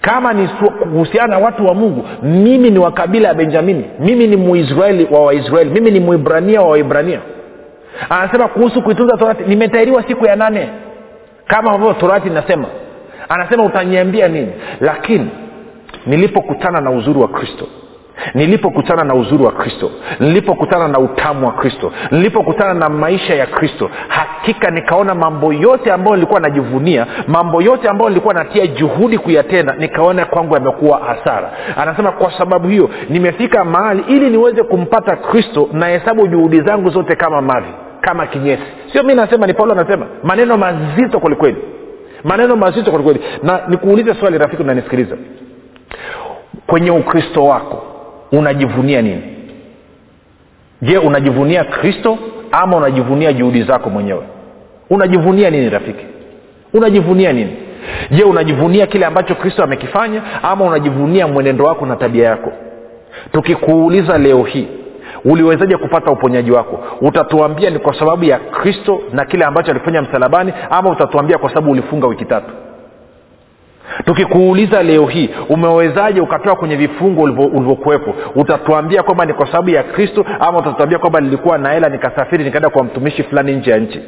Kama 0.00 0.32
ni 0.32 0.48
kuhusiana 0.48 1.26
na 1.28 1.38
watu 1.38 1.66
wa 1.66 1.74
mungu 1.74 2.04
mimi 2.22 2.70
ni 2.70 2.78
wa 2.78 2.92
kabila 2.92 3.28
ya 3.28 3.34
benjamini. 3.34 3.84
Mimi 3.98 4.26
ni 4.26 4.36
muisraeli 4.36 5.08
wa 5.10 5.20
waisraeli. 5.24 5.70
Mimi 5.70 5.90
ni 5.90 6.00
muibrania 6.00 6.60
wa 6.62 6.68
waibrania 6.68 7.20
anasema 8.10 8.48
kuhusu 8.48 8.82
kuitunza 8.82 9.16
torati 9.16 9.42
nimetairiwa 9.44 10.02
siku 10.02 10.26
ya 10.26 10.36
nane. 10.36 10.68
Kama 11.46 11.72
ambavyo 11.72 11.94
torati 11.94 12.28
inasema. 12.28 12.66
Anasema 13.28 13.62
utaniambia 13.64 14.28
nini? 14.28 14.52
Lakini 14.80 15.30
nilipokutana 16.06 16.80
na 16.80 16.90
uzuri 16.90 17.18
wa 17.18 17.28
kristo 17.28 17.66
nilipokutana 18.34 19.04
na 19.04 19.14
uzuri 19.14 19.44
wa 19.44 19.52
kristo 19.52 19.90
nilipokutana 20.20 20.88
na 20.88 20.98
utamu 20.98 21.46
wa 21.46 21.52
kristo 21.52 21.92
nilipokutana 22.10 22.74
na 22.74 22.88
maisha 22.88 23.34
ya 23.34 23.46
kristo 23.46 23.90
hakika 24.08 24.70
nikaona 24.70 25.14
mambo 25.14 25.52
yote 25.52 25.92
ambayo 25.92 26.16
nilikuwa 26.16 26.40
najivunia 26.40 27.06
mambo 27.28 27.62
yote 27.62 27.88
ambayo 27.88 28.08
nilikuwa 28.08 28.34
natia 28.34 28.66
juhudi 28.66 29.18
kuyatenda 29.18 29.74
nikaona 29.78 30.24
kwangu 30.24 30.54
yamekuwa 30.54 30.98
hasara. 30.98 31.50
Anasema 31.76 32.12
kwa 32.12 32.38
sababu 32.38 32.68
hiyo 32.68 32.90
nimefika 33.08 33.64
mahali 33.64 34.04
ili 34.08 34.30
niweze 34.30 34.62
kumpata 34.62 35.16
kristo 35.16 35.68
na 35.72 35.86
hesabu 35.86 36.26
juhudi 36.28 36.60
zangu 36.60 36.90
zote 36.90 37.16
kama 37.16 37.42
mavi 37.42 37.72
kama 38.00 38.26
kinyesi. 38.26 38.62
Sio 38.92 39.02
mi 39.02 39.14
nasema 39.14 39.46
ni 39.46 39.54
paulo 39.54 39.72
anasema. 39.72 40.06
Maneno 40.22 40.56
mazito 40.56 41.20
kwelikweli 41.20 41.56
maneno 42.24 42.56
mazito 42.56 42.90
kwelikweli 42.90 43.20
na 43.42 43.60
nikuulize 43.68 44.14
swali 44.14 44.38
rafiki 44.38 44.62
unanisikiliza. 44.62 45.16
Kwenye 46.66 46.90
ukristo 46.90 47.44
wako 47.44 47.82
unajivunia 48.32 49.02
nini? 49.02 49.22
Je 50.82 50.98
unajivunia 50.98 51.64
kristo 51.64 52.18
ama 52.52 52.76
unajivunia 52.76 53.32
juhudi 53.32 53.62
zako 53.62 53.90
mwenyewe? 53.90 54.22
Unajivunia 54.90 55.50
nini 55.50 55.70
rafiki? 55.70 56.06
Unajivunia 56.72 57.32
nini? 57.32 57.56
Je 58.10 58.22
unajivunia 58.24 58.86
kile 58.86 59.06
ambacho 59.06 59.34
kristo 59.34 59.62
amekifanya 59.64 60.22
ama 60.42 60.64
unajivunia 60.64 61.26
mwenendo 61.28 61.64
wako 61.64 61.86
na 61.86 61.96
tabia 61.96 62.28
yako? 62.28 62.52
Tukikuuliza 63.32 64.18
leo 64.18 64.42
hii 64.42 64.68
uliwezaje 65.24 65.76
kupata 65.76 66.10
uponyaji 66.10 66.50
wako? 66.50 66.84
Utatuambia 67.00 67.70
ni 67.70 67.78
kwa 67.78 67.98
sababu 67.98 68.24
ya 68.24 68.38
kristo 68.38 69.00
na 69.12 69.24
kile 69.24 69.44
ambacho 69.44 69.70
alifanya 69.70 70.02
msalabani 70.02 70.52
ama 70.70 70.90
utatuambia 70.90 71.38
kwa 71.38 71.48
sababu 71.48 71.70
ulifunga 71.70 72.06
wiki 72.06 72.24
tatu 72.24 72.50
tukikuuliza 74.04 74.82
leo 74.82 75.06
hii 75.06 75.30
umewezaje 75.48 76.20
ukatoka 76.20 76.56
kwenye 76.56 76.76
vifungo 76.76 77.22
ulivyokuwepo? 77.22 78.14
Utatuambia 78.34 79.02
kwamba 79.02 79.24
ni 79.24 79.32
kwa 79.34 79.46
sababu 79.46 79.70
ya 79.70 79.82
kristo 79.82 80.24
ama 80.40 80.58
utatuambia 80.58 80.98
kwamba 80.98 81.20
nilikuwa 81.20 81.58
na 81.58 81.72
hela 81.72 81.88
nikasafiri 81.88 82.44
nikaenda 82.44 82.70
kwa 82.70 82.84
mtumishi 82.84 83.22
fulani 83.22 83.52
nje 83.52 83.70
ya 83.70 83.78
nchi? 83.78 84.00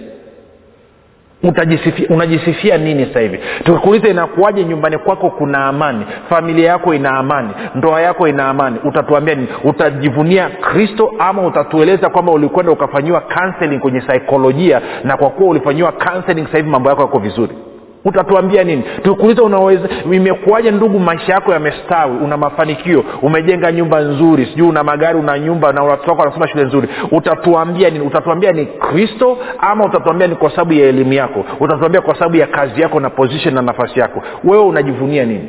Utajisifia 1.45 2.09
unajisifia 2.09 2.79
nini 2.79 3.07
sasa 3.07 3.21
hivi? 3.21 3.39
Tukikuuliza 3.65 4.09
inakuwaje 4.09 4.65
nyumbani 4.65 4.99
kwako 4.99 5.31
kuna 5.31 5.65
amani 5.67 6.05
familia 6.31 6.69
yako 6.69 6.95
ina 6.95 7.11
amani 7.11 7.49
ndoa 7.75 8.01
yako 8.01 8.29
ina 8.29 8.49
amani 8.49 8.79
utatuambia 8.85 9.35
nini? 9.35 9.49
Utajivunia 9.65 10.49
kristo 10.49 11.13
ama 11.19 11.47
utatueleza 11.47 12.09
kwamba 12.11 12.33
ulikwenda 12.33 12.73
ukafanyiwa 12.73 13.21
counseling 13.21 13.79
kwenye 13.79 14.01
saikolojia 14.01 14.81
na 15.05 15.17
kwa 15.17 15.31
kuwa 15.31 15.51
ulifanyiwa 15.51 15.93
counseling 15.93 16.45
sasa 16.47 16.57
hivi 16.59 16.71
mambo 16.71 16.91
yako 16.91 17.03
yako 17.03 17.19
vizuri 17.19 17.53
utatuambia 18.05 18.65
nini? 18.65 18.83
Tukuuliza 19.03 19.43
unaweza 19.43 19.89
imekuwaje 20.13 20.71
ndugu 20.71 20.99
maisha 20.99 21.33
yako 21.33 21.53
yamestawi? 21.53 22.17
Una 22.17 22.37
mafanikio? 22.37 23.05
Umejenga 23.23 23.73
nyumba 23.73 24.01
nzuri? 24.01 24.47
Sijui 24.47 24.69
una 24.69 24.83
magari 24.85 25.19
una 25.19 25.39
nyumba 25.39 25.73
na 25.73 25.85
unatoka 25.85 26.23
unasoma 26.23 26.49
shule 26.49 26.65
nzuri. 26.65 26.89
Utatuambia 27.11 27.91
nini? 27.91 28.07
Utatuambia 28.07 28.53
ni 28.53 28.67
kristo 28.67 29.39
ama 29.59 29.85
utatuambia 29.85 30.27
ni 30.27 30.35
kwa 30.35 30.51
sababu 30.51 30.73
ya 30.73 30.87
elimu 30.89 31.13
yako? 31.13 31.45
Utatuambia 31.61 32.01
kwa 32.01 32.15
sababu 32.15 32.37
ya 32.37 32.47
kazi 32.47 32.81
yako 32.81 33.01
na 33.01 33.11
position 33.11 33.55
na 33.55 33.63
nafasi 33.63 34.01
yako? 34.01 34.23
Wewe 34.45 34.63
unajivunia 34.65 35.25
nini? 35.25 35.49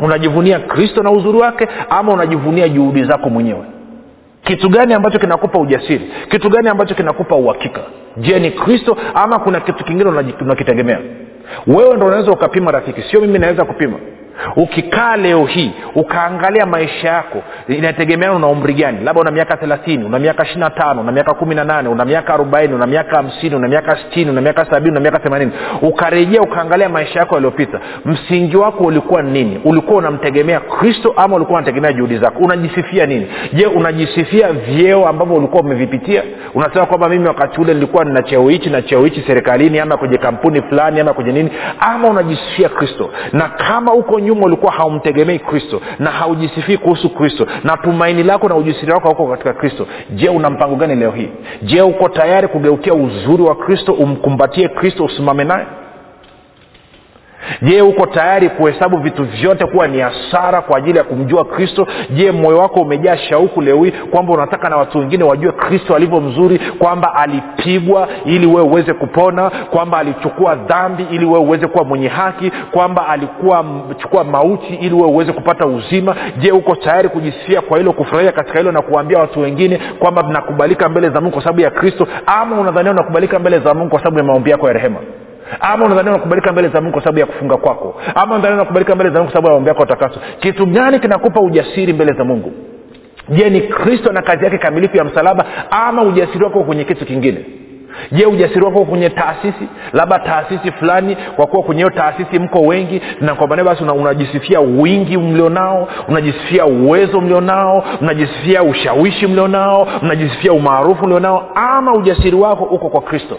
Unajivunia 0.00 0.58
kristo 0.58 1.02
na 1.02 1.10
uzuri 1.10 1.38
wake 1.38 1.68
ama 1.90 2.12
unajivunia 2.12 2.68
juhudi 2.68 3.04
zako 3.04 3.30
mwenyewe? 3.30 3.64
Kitu 4.44 4.68
gani 4.68 4.94
ambacho 4.94 5.18
kinakupa 5.18 5.58
ujasiri? 5.58 6.10
Kitu 6.28 6.50
gani 6.50 6.68
ambacho 6.68 6.94
kinakupa 6.94 7.36
uhakika? 7.36 7.80
Je 8.16 8.38
ni 8.38 8.50
kristo 8.50 8.96
ama 9.14 9.38
kuna 9.38 9.60
kitu 9.60 9.84
kingine 9.84 10.10
unakitegemea 10.40 10.98
wewe 11.66 11.96
ndo 11.96 12.06
unaweza 12.06 12.32
ukapima 12.32 12.70
rafiki. 12.70 13.02
Sio 13.02 13.20
mimi 13.20 13.38
naweza 13.38 13.64
kupima 13.64 13.98
ukikaa 14.56 15.16
leo 15.16 15.44
hii 15.44 15.72
ukaangalia 15.94 16.66
maisha 16.66 17.08
yako 17.08 17.42
inategemeana 17.68 18.34
una 18.34 18.46
umri 18.46 18.74
gani. 18.74 19.04
Labda 19.04 19.20
una 19.20 19.30
miaka 19.30 19.56
thelathini 19.56 20.04
una 20.04 20.18
miaka 20.18 20.42
ishiri 20.44 20.60
na 20.60 20.70
tano 20.70 21.00
una 21.00 21.12
miaka 21.12 21.34
kumi 21.34 21.54
na 21.54 21.64
nane 21.64 21.88
una 21.88 22.04
miaka 22.04 22.34
arobaini 22.34 22.74
una 22.74 22.86
miaka 22.86 23.16
hamsini 23.16 23.54
una 23.56 23.68
miaka 23.68 23.96
stini 23.96 24.30
una 24.30 24.40
miaka 24.40 24.64
sabini 24.70 24.90
una 24.90 25.00
miaka 25.00 25.18
themanini. 25.18 25.52
Ukarejea 25.82 26.40
ukaangalia 26.42 26.88
maisha 26.88 27.18
yako 27.20 27.34
yaliyopita. 27.34 27.80
Msingi 28.04 28.56
wako 28.56 28.84
ulikuwa 28.84 29.22
nini? 29.22 29.60
Ulikuwa 29.64 29.98
unamtegemea 29.98 30.60
kristo 30.60 31.14
ama 31.16 31.36
ulikuwa 31.36 31.58
unategemea 31.58 31.92
juhudi 31.92 32.18
zako? 32.18 32.38
Unajisifia 32.44 33.06
nini? 33.06 33.26
Je 33.52 33.66
unajisifia 33.66 34.52
vyeo 34.52 35.08
ambavyo 35.08 35.36
ulikuwa 35.36 35.62
umevipitia? 35.62 36.22
Unasema 36.54 36.86
kwamba 36.86 37.08
mimi 37.08 37.28
wakati 37.28 37.60
ule 37.60 37.74
nilikuwa 37.74 38.04
nina 38.04 38.22
cheo 38.22 38.48
hichi 38.48 38.70
na 38.70 38.82
cheo 38.82 39.04
hichi 39.04 39.22
serikalini 39.26 39.78
ama 39.78 39.96
kwenye 39.96 40.18
kampuni 40.18 40.62
fulani 40.62 41.00
ama 41.00 41.12
kwenye 41.12 41.32
nini? 41.32 41.50
Ama 41.80 42.08
unajisifia 42.08 42.68
kristo? 42.68 43.10
Na 43.32 43.48
kama 43.48 43.92
uko 43.94 44.20
nyuma 44.20 44.31
ulikuwa 44.40 44.72
haumtegemei 44.72 45.38
kristo 45.38 45.80
na 45.98 46.10
haujisifii 46.10 46.76
kuhusu 46.76 47.10
kristo 47.10 47.46
na 47.64 47.76
tumaini 47.76 48.22
lako 48.22 48.48
na 48.48 48.56
ujisiri 48.56 48.92
wako 48.92 49.06
hauko 49.08 49.26
katika 49.26 49.52
kristo. 49.52 49.86
Je 50.10 50.28
una 50.28 50.50
mpango 50.50 50.76
gani 50.76 50.94
leo 50.94 51.10
hii? 51.10 51.28
Je 51.62 51.82
uko 51.82 52.08
tayari 52.08 52.48
kugeukia 52.48 52.94
uzuri 52.94 53.42
wa 53.42 53.54
kristo 53.54 53.92
umkumbatie 53.92 54.68
kristo 54.68 55.04
usimame 55.04 55.44
naye 55.44 55.66
je 57.62 57.82
uko 57.82 58.06
tayari 58.06 58.48
kuhesabu 58.48 58.96
vitu 58.98 59.24
vyote 59.24 59.66
kuwa 59.66 59.88
ni 59.88 60.00
hasara 60.00 60.60
kwa 60.62 60.78
ajili 60.78 60.98
ya 60.98 61.04
kumjua 61.04 61.44
kristo? 61.44 61.86
Je 62.10 62.30
moyo 62.32 62.58
wako 62.58 62.80
umejaa 62.80 63.16
shauku 63.16 63.60
leo 63.60 63.84
hii 63.84 63.90
kwamba 63.90 64.32
unataka 64.32 64.68
na 64.68 64.76
watu 64.76 64.98
wengine 64.98 65.24
wajue 65.24 65.52
kristo 65.52 65.94
alivyo 65.96 66.20
mzuri 66.20 66.58
kwamba 66.78 67.14
alipigwa 67.14 68.08
ili 68.24 68.46
wewe 68.46 68.62
uweze 68.62 68.92
kupona 68.92 69.50
kwamba 69.50 69.98
alichukua 69.98 70.54
dhambi 70.54 71.06
ili 71.10 71.24
wewe 71.24 71.38
uweze 71.38 71.66
kuwa 71.66 71.84
mwenye 71.84 72.08
haki 72.08 72.50
kwamba 72.70 73.08
alikuwa 73.08 73.64
chukua 73.98 74.24
mauti 74.24 74.74
ili 74.74 74.94
wewe 74.94 75.08
uweze 75.08 75.32
kupata 75.32 75.66
uzima? 75.66 76.16
Je 76.38 76.52
uko 76.52 76.76
tayari 76.76 77.08
kujisifia 77.08 77.60
kwa 77.60 77.78
hilo 77.78 77.92
kufurahia 77.92 78.32
katika 78.32 78.58
hilo 78.58 78.72
na 78.72 78.82
kuambia 78.82 79.18
watu 79.18 79.40
wengine 79.40 79.80
kwamba 79.98 80.22
nakubalika 80.22 80.88
mbele 80.88 81.10
za 81.10 81.20
mungu 81.20 81.32
kwa 81.34 81.42
sababu 81.42 81.60
ya 81.60 81.70
kristo? 81.70 82.06
Ama 82.26 82.60
unadhania 82.60 82.90
unakubalika 82.92 83.38
mbele 83.38 83.58
za 83.58 83.74
mungu 83.74 83.90
kwa 83.90 83.98
sababu 83.98 84.18
ya 84.18 84.24
maombi 84.24 84.50
yako 84.50 84.66
ya 84.66 84.72
rehema 84.72 84.96
ama 85.60 85.84
unadhania 85.86 86.10
unakubalika 86.12 86.52
mbele 86.52 86.68
za 86.68 86.80
mungu 86.80 86.92
kwa 86.92 87.02
sababu 87.02 87.18
ya 87.18 87.26
kufunga 87.26 87.56
kwako? 87.56 88.00
Ama 88.14 88.34
unadhania 88.34 88.54
unakubalika 88.56 88.94
mbele 88.94 89.10
za 89.10 89.18
mungu 89.18 89.32
kwa 89.32 89.32
sababu 89.32 89.48
ya 89.52 89.56
ombi 89.58 89.68
yako 89.68 89.82
utakaso 89.82 90.20
kitu 90.40 90.66
gani 90.66 90.98
kinakupa 91.00 91.40
ujasiri 91.40 91.92
mbele 91.92 92.12
za 92.12 92.24
mungu? 92.24 92.52
Je 93.28 93.50
ni 93.50 93.60
kristo 93.60 94.12
na 94.12 94.22
kazi 94.22 94.44
yake 94.44 94.58
kamilifu 94.58 94.96
ya 94.96 95.04
msalaba 95.04 95.44
ama 95.70 96.02
ujasiri 96.02 96.44
wako 96.44 96.64
kwenye 96.64 96.84
kitu 96.84 97.06
kingine? 97.06 97.44
Je 98.12 98.26
ujasiri 98.26 98.64
wako 98.64 98.84
kwenye 98.84 99.10
taasisi? 99.10 99.68
Labda 99.92 100.18
taasisi 100.18 100.72
fulani 100.72 101.16
kwa 101.36 101.46
kuwa 101.46 101.62
kwenye 101.62 101.82
hiyo 101.82 101.90
taasisi 101.96 102.38
mko 102.38 102.58
wengi 102.60 103.02
na 103.20 103.34
kwa 103.34 103.46
maana 103.46 103.64
basi 103.64 103.82
una, 103.82 103.92
unajisifia 103.94 104.60
wingi 104.60 105.18
mlionao 105.18 105.88
unajisifia 106.08 106.66
uwezo 106.66 107.20
mlionao 107.20 107.84
unajisifia 108.00 108.62
ushawishi 108.62 109.26
mlionao 109.26 109.88
unajisifia 110.02 110.52
umaarufu 110.52 111.06
mlionao 111.06 111.48
ama 111.54 111.92
ujasiri 111.94 112.36
wako 112.36 112.64
uko 112.64 112.88
kwa 112.88 113.00
kristo 113.00 113.38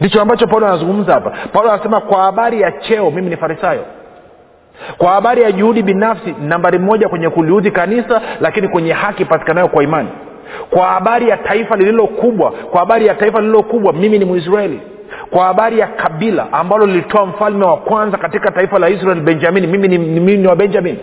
ndicho 0.00 0.22
ambacho 0.22 0.46
paulo 0.46 0.66
anazungumza 0.66 1.12
hapa. 1.14 1.32
Paulo 1.52 1.72
anasema 1.72 2.00
kwa 2.00 2.22
habari 2.22 2.60
ya 2.60 2.72
cheo 2.72 3.10
mimi 3.10 3.30
ni 3.30 3.36
farisayo. 3.36 3.84
Kwa 4.98 5.10
habari 5.12 5.42
ya 5.42 5.52
juhudi 5.52 5.82
binafsi 5.82 6.34
nambari 6.42 6.78
moja 6.78 7.08
kwenye 7.08 7.28
kuliudhi 7.30 7.70
kanisa 7.70 8.20
lakini 8.40 8.68
kwenye 8.68 8.92
haki 8.92 9.22
ipatikanayo 9.22 9.68
kwa 9.68 9.82
imani. 9.84 10.08
Kwa 10.70 10.86
habari 10.86 11.28
ya 11.28 11.36
taifa 11.36 11.76
lililokubwa 11.76 12.50
kwa 12.50 12.80
habari 12.80 13.06
ya 13.06 13.14
taifa 13.14 13.40
lililo 13.40 13.62
kubwa 13.62 13.92
mimi 13.92 14.18
ni 14.18 14.24
mwisraeli. 14.24 14.80
Kwa 15.30 15.44
habari 15.44 15.78
ya 15.78 15.86
kabila 15.86 16.52
ambalo 16.52 16.86
lilitoa 16.86 17.26
mfalme 17.26 17.64
wa 17.66 17.76
kwanza 17.76 18.18
katika 18.18 18.50
taifa 18.50 18.78
la 18.78 18.88
israel 18.88 19.20
benjamini 19.20 19.66
mimi 19.66 19.88
ni, 19.88 19.98
mimi 19.98 20.36
ni 20.36 20.46
wa 20.46 20.56
benjamin. 20.56 20.96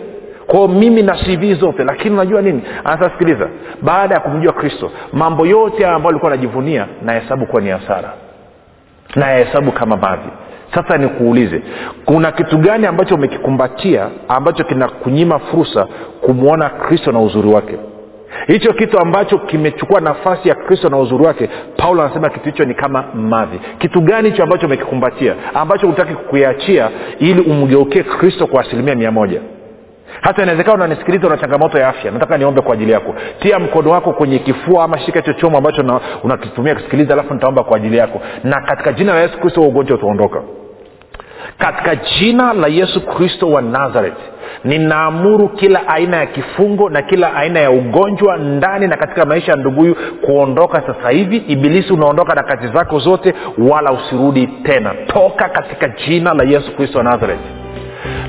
Kwao 0.46 0.68
mimi 0.68 1.02
na 1.02 1.14
cv 1.16 1.54
zote 1.60 1.84
lakini 1.84 2.14
unajua 2.14 2.42
nini? 2.42 2.62
Anasasikiliza 2.84 3.48
baada 3.82 4.14
ya 4.14 4.20
kumjua 4.20 4.52
kristo 4.52 4.90
mambo 5.12 5.46
yote 5.46 5.86
ambayo 5.86 6.08
alikuwa 6.10 6.32
anajivunia 6.32 6.86
nahesabu 7.02 7.46
kuwa 7.46 7.62
ni 7.62 7.70
hasara 7.70 8.12
nayahesabu 9.16 9.72
kama 9.72 9.96
mavi 9.96 10.28
sasa 10.74 10.98
nikuulize 10.98 11.62
kuna 12.04 12.32
kitu 12.32 12.58
gani 12.58 12.86
ambacho 12.86 13.14
umekikumbatia 13.14 14.08
ambacho 14.28 14.64
kinakunyima 14.64 15.38
fursa 15.38 15.86
kumwona 16.20 16.68
kristo 16.68 17.12
na 17.12 17.20
uzuri 17.20 17.48
wake? 17.48 17.74
Hicho 18.46 18.72
kitu 18.72 18.98
ambacho 18.98 19.38
kimechukua 19.38 20.00
nafasi 20.00 20.48
ya 20.48 20.54
kristo 20.54 20.88
na 20.88 20.98
uzuri 20.98 21.24
wake 21.24 21.48
paulo 21.76 22.02
anasema 22.02 22.30
kitu 22.30 22.44
hicho 22.44 22.64
ni 22.64 22.74
kama 22.74 23.04
mavi. 23.14 23.60
Kitu 23.78 24.00
gani 24.00 24.30
hicho 24.30 24.42
ambacho 24.42 24.66
umekikumbatia 24.66 25.34
ambacho 25.54 25.86
hutaki 25.86 26.14
kuiachia 26.14 26.90
ili 27.18 27.40
umgeukie 27.40 28.02
kristo 28.02 28.46
kwa 28.46 28.60
asilimia 28.60 28.94
mia 28.94 29.10
moja 29.10 29.40
hata 30.20 30.42
inawezekana 30.42 30.74
unanisikiliza 30.74 31.26
una 31.26 31.36
changamoto 31.36 31.78
ya 31.78 31.88
afya. 31.88 32.10
Nataka 32.10 32.38
niombe 32.38 32.60
kwa 32.60 32.74
ajili 32.74 32.92
yako. 32.92 33.14
Tia 33.38 33.58
mkono 33.58 33.90
wako 33.90 34.12
kwenye 34.12 34.38
kifua 34.38 34.84
ama 34.84 34.98
shika 34.98 35.22
chochomo 35.22 35.58
ambacho 35.58 36.00
unakitumia 36.22 36.74
kusikiliza 36.74 37.12
alafu 37.14 37.34
nitaomba 37.34 37.64
kwa 37.64 37.76
ajili 37.76 37.96
yako. 37.96 38.20
Na 38.44 38.60
katika 38.60 38.92
jina 38.92 39.14
la 39.14 39.20
yesu 39.20 39.38
kristo 39.40 39.60
wa 39.60 39.66
ugonjwa 39.66 39.96
utaondoka. 39.96 40.42
Katika 41.58 41.96
jina 41.96 42.52
la 42.52 42.66
yesu 42.68 43.06
kristo 43.06 43.50
wa 43.50 43.62
nazareth 43.62 44.18
ninaamuru 44.64 45.48
kila 45.48 45.88
aina 45.88 46.16
ya 46.16 46.26
kifungo 46.26 46.90
na 46.90 47.02
kila 47.02 47.34
aina 47.34 47.60
ya 47.60 47.70
ugonjwa 47.70 48.36
ndani 48.36 48.86
na 48.86 48.96
katika 48.96 49.24
maisha 49.24 49.52
ya 49.52 49.58
nduguyu 49.58 49.96
kuondoka 50.26 50.82
sasa 50.86 51.10
hivi. 51.10 51.36
Ibilisi 51.36 51.92
unaondoka 51.92 52.34
na 52.34 52.42
kazi 52.42 52.68
zako 52.68 52.98
zote 52.98 53.34
wala 53.58 53.92
usirudi 53.92 54.46
tena. 54.46 54.94
Toka 55.06 55.48
katika 55.48 55.88
jina 55.88 56.34
la 56.34 56.44
yesu 56.44 56.76
kristo 56.76 56.98
wa 56.98 57.04
nazareth 57.04 57.63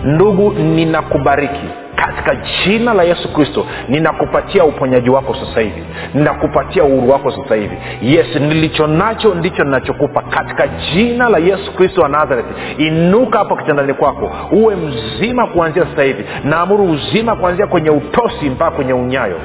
ndugu 0.04 0.52
ninakubariki 0.54 1.66
katika 1.96 2.36
jina 2.36 2.94
la 2.94 3.04
yesu 3.04 3.34
kristo 3.34 3.66
ninakupatia 3.88 4.66
uponyaji 4.66 5.10
wako 5.10 5.36
sasa 5.36 5.62
hivi. 5.62 5.84
Ninakupatia 6.14 6.84
uhuru 6.84 7.10
wako 7.12 7.32
sasa 7.32 7.56
hivi. 7.56 7.78
Yes 8.02 8.36
nilicho 8.36 8.88
nacho 8.88 9.36
ndicho 9.36 9.64
ninachokupa. 9.64 10.22
Katika 10.22 10.68
jina 10.68 11.30
la 11.30 11.38
yesu 11.38 11.74
kristo 11.76 12.02
wa 12.02 12.10
nazareth 12.10 12.46
inuka 12.78 13.40
hapo 13.40 13.56
kitandani 13.56 13.94
kwako. 13.94 14.32
Uwe 14.52 14.76
mzima 14.76 15.48
kuanzia 15.48 15.86
sasa 15.86 16.04
hivi. 16.04 16.26
Naamuru 16.44 16.84
uzima 16.92 17.36
kuanzia 17.36 17.68
kwenye 17.68 17.90
utosi 17.90 18.50
mpaka 18.50 18.72
kwenye 18.72 18.94
unyayo. 18.94 19.38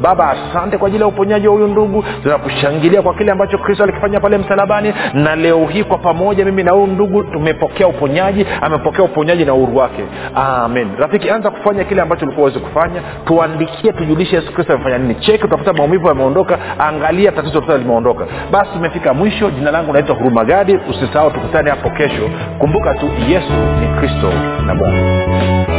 Baba 0.00 0.30
asante 0.30 0.78
kwa 0.78 0.88
ajili 0.88 1.02
ya 1.02 1.08
uponyaji 1.08 1.48
wa 1.48 1.54
huyu 1.54 1.66
ndugu. 1.68 2.04
Tunakushangilia 2.22 3.02
kwa 3.02 3.14
kile 3.14 3.32
ambacho 3.32 3.58
kristo 3.58 3.84
alikifanya 3.84 4.20
pale 4.20 4.38
msalabani. 4.38 4.94
Na 5.14 5.36
leo 5.36 5.66
hii 5.66 5.84
kwa 5.84 5.98
pamoja 5.98 6.44
mimi 6.44 6.62
na 6.62 6.72
huyu 6.72 6.86
ndugu 6.86 7.22
tumepokea 7.24 7.86
uponyaji 7.88 8.46
amepokea 8.62 9.04
uponyaji 9.04 9.44
na 9.44 9.54
uhuru 9.54 9.76
wake. 9.76 10.02
Amen. 10.34 10.88
Rafiki 10.98 11.30
anza 11.30 11.50
kufanya 11.50 11.84
kile 11.84 11.95
ambacho 12.02 12.24
ulikuwa 12.26 12.46
uwezi 12.48 12.60
kufanya. 12.60 13.02
Tuandikie 13.24 13.92
tujulishe 13.92 14.36
yesu 14.36 14.52
kristo 14.52 14.72
amefanya 14.74 14.98
nini. 14.98 15.14
Cheki 15.14 15.44
utakuta 15.44 15.72
maumivu 15.72 16.06
yameondoka. 16.08 16.58
Angalia 16.78 17.32
tatizo 17.32 17.60
sasa 17.60 17.78
limeondoka. 17.78 18.26
Basi 18.50 18.70
imefika 18.76 19.14
mwisho. 19.14 19.50
Jina 19.50 19.70
langu 19.70 19.92
naitwa 19.92 20.16
huruma 20.16 20.44
gadi. 20.44 20.78
Usisahau 20.90 21.30
tukutane 21.30 21.70
hapo 21.70 21.90
kesho. 21.90 22.30
Kumbuka 22.58 22.94
tu 22.94 23.10
yesu 23.28 23.52
ni 23.80 24.00
kristo 24.00 24.32
na 24.66 24.74
bwana 24.74 25.75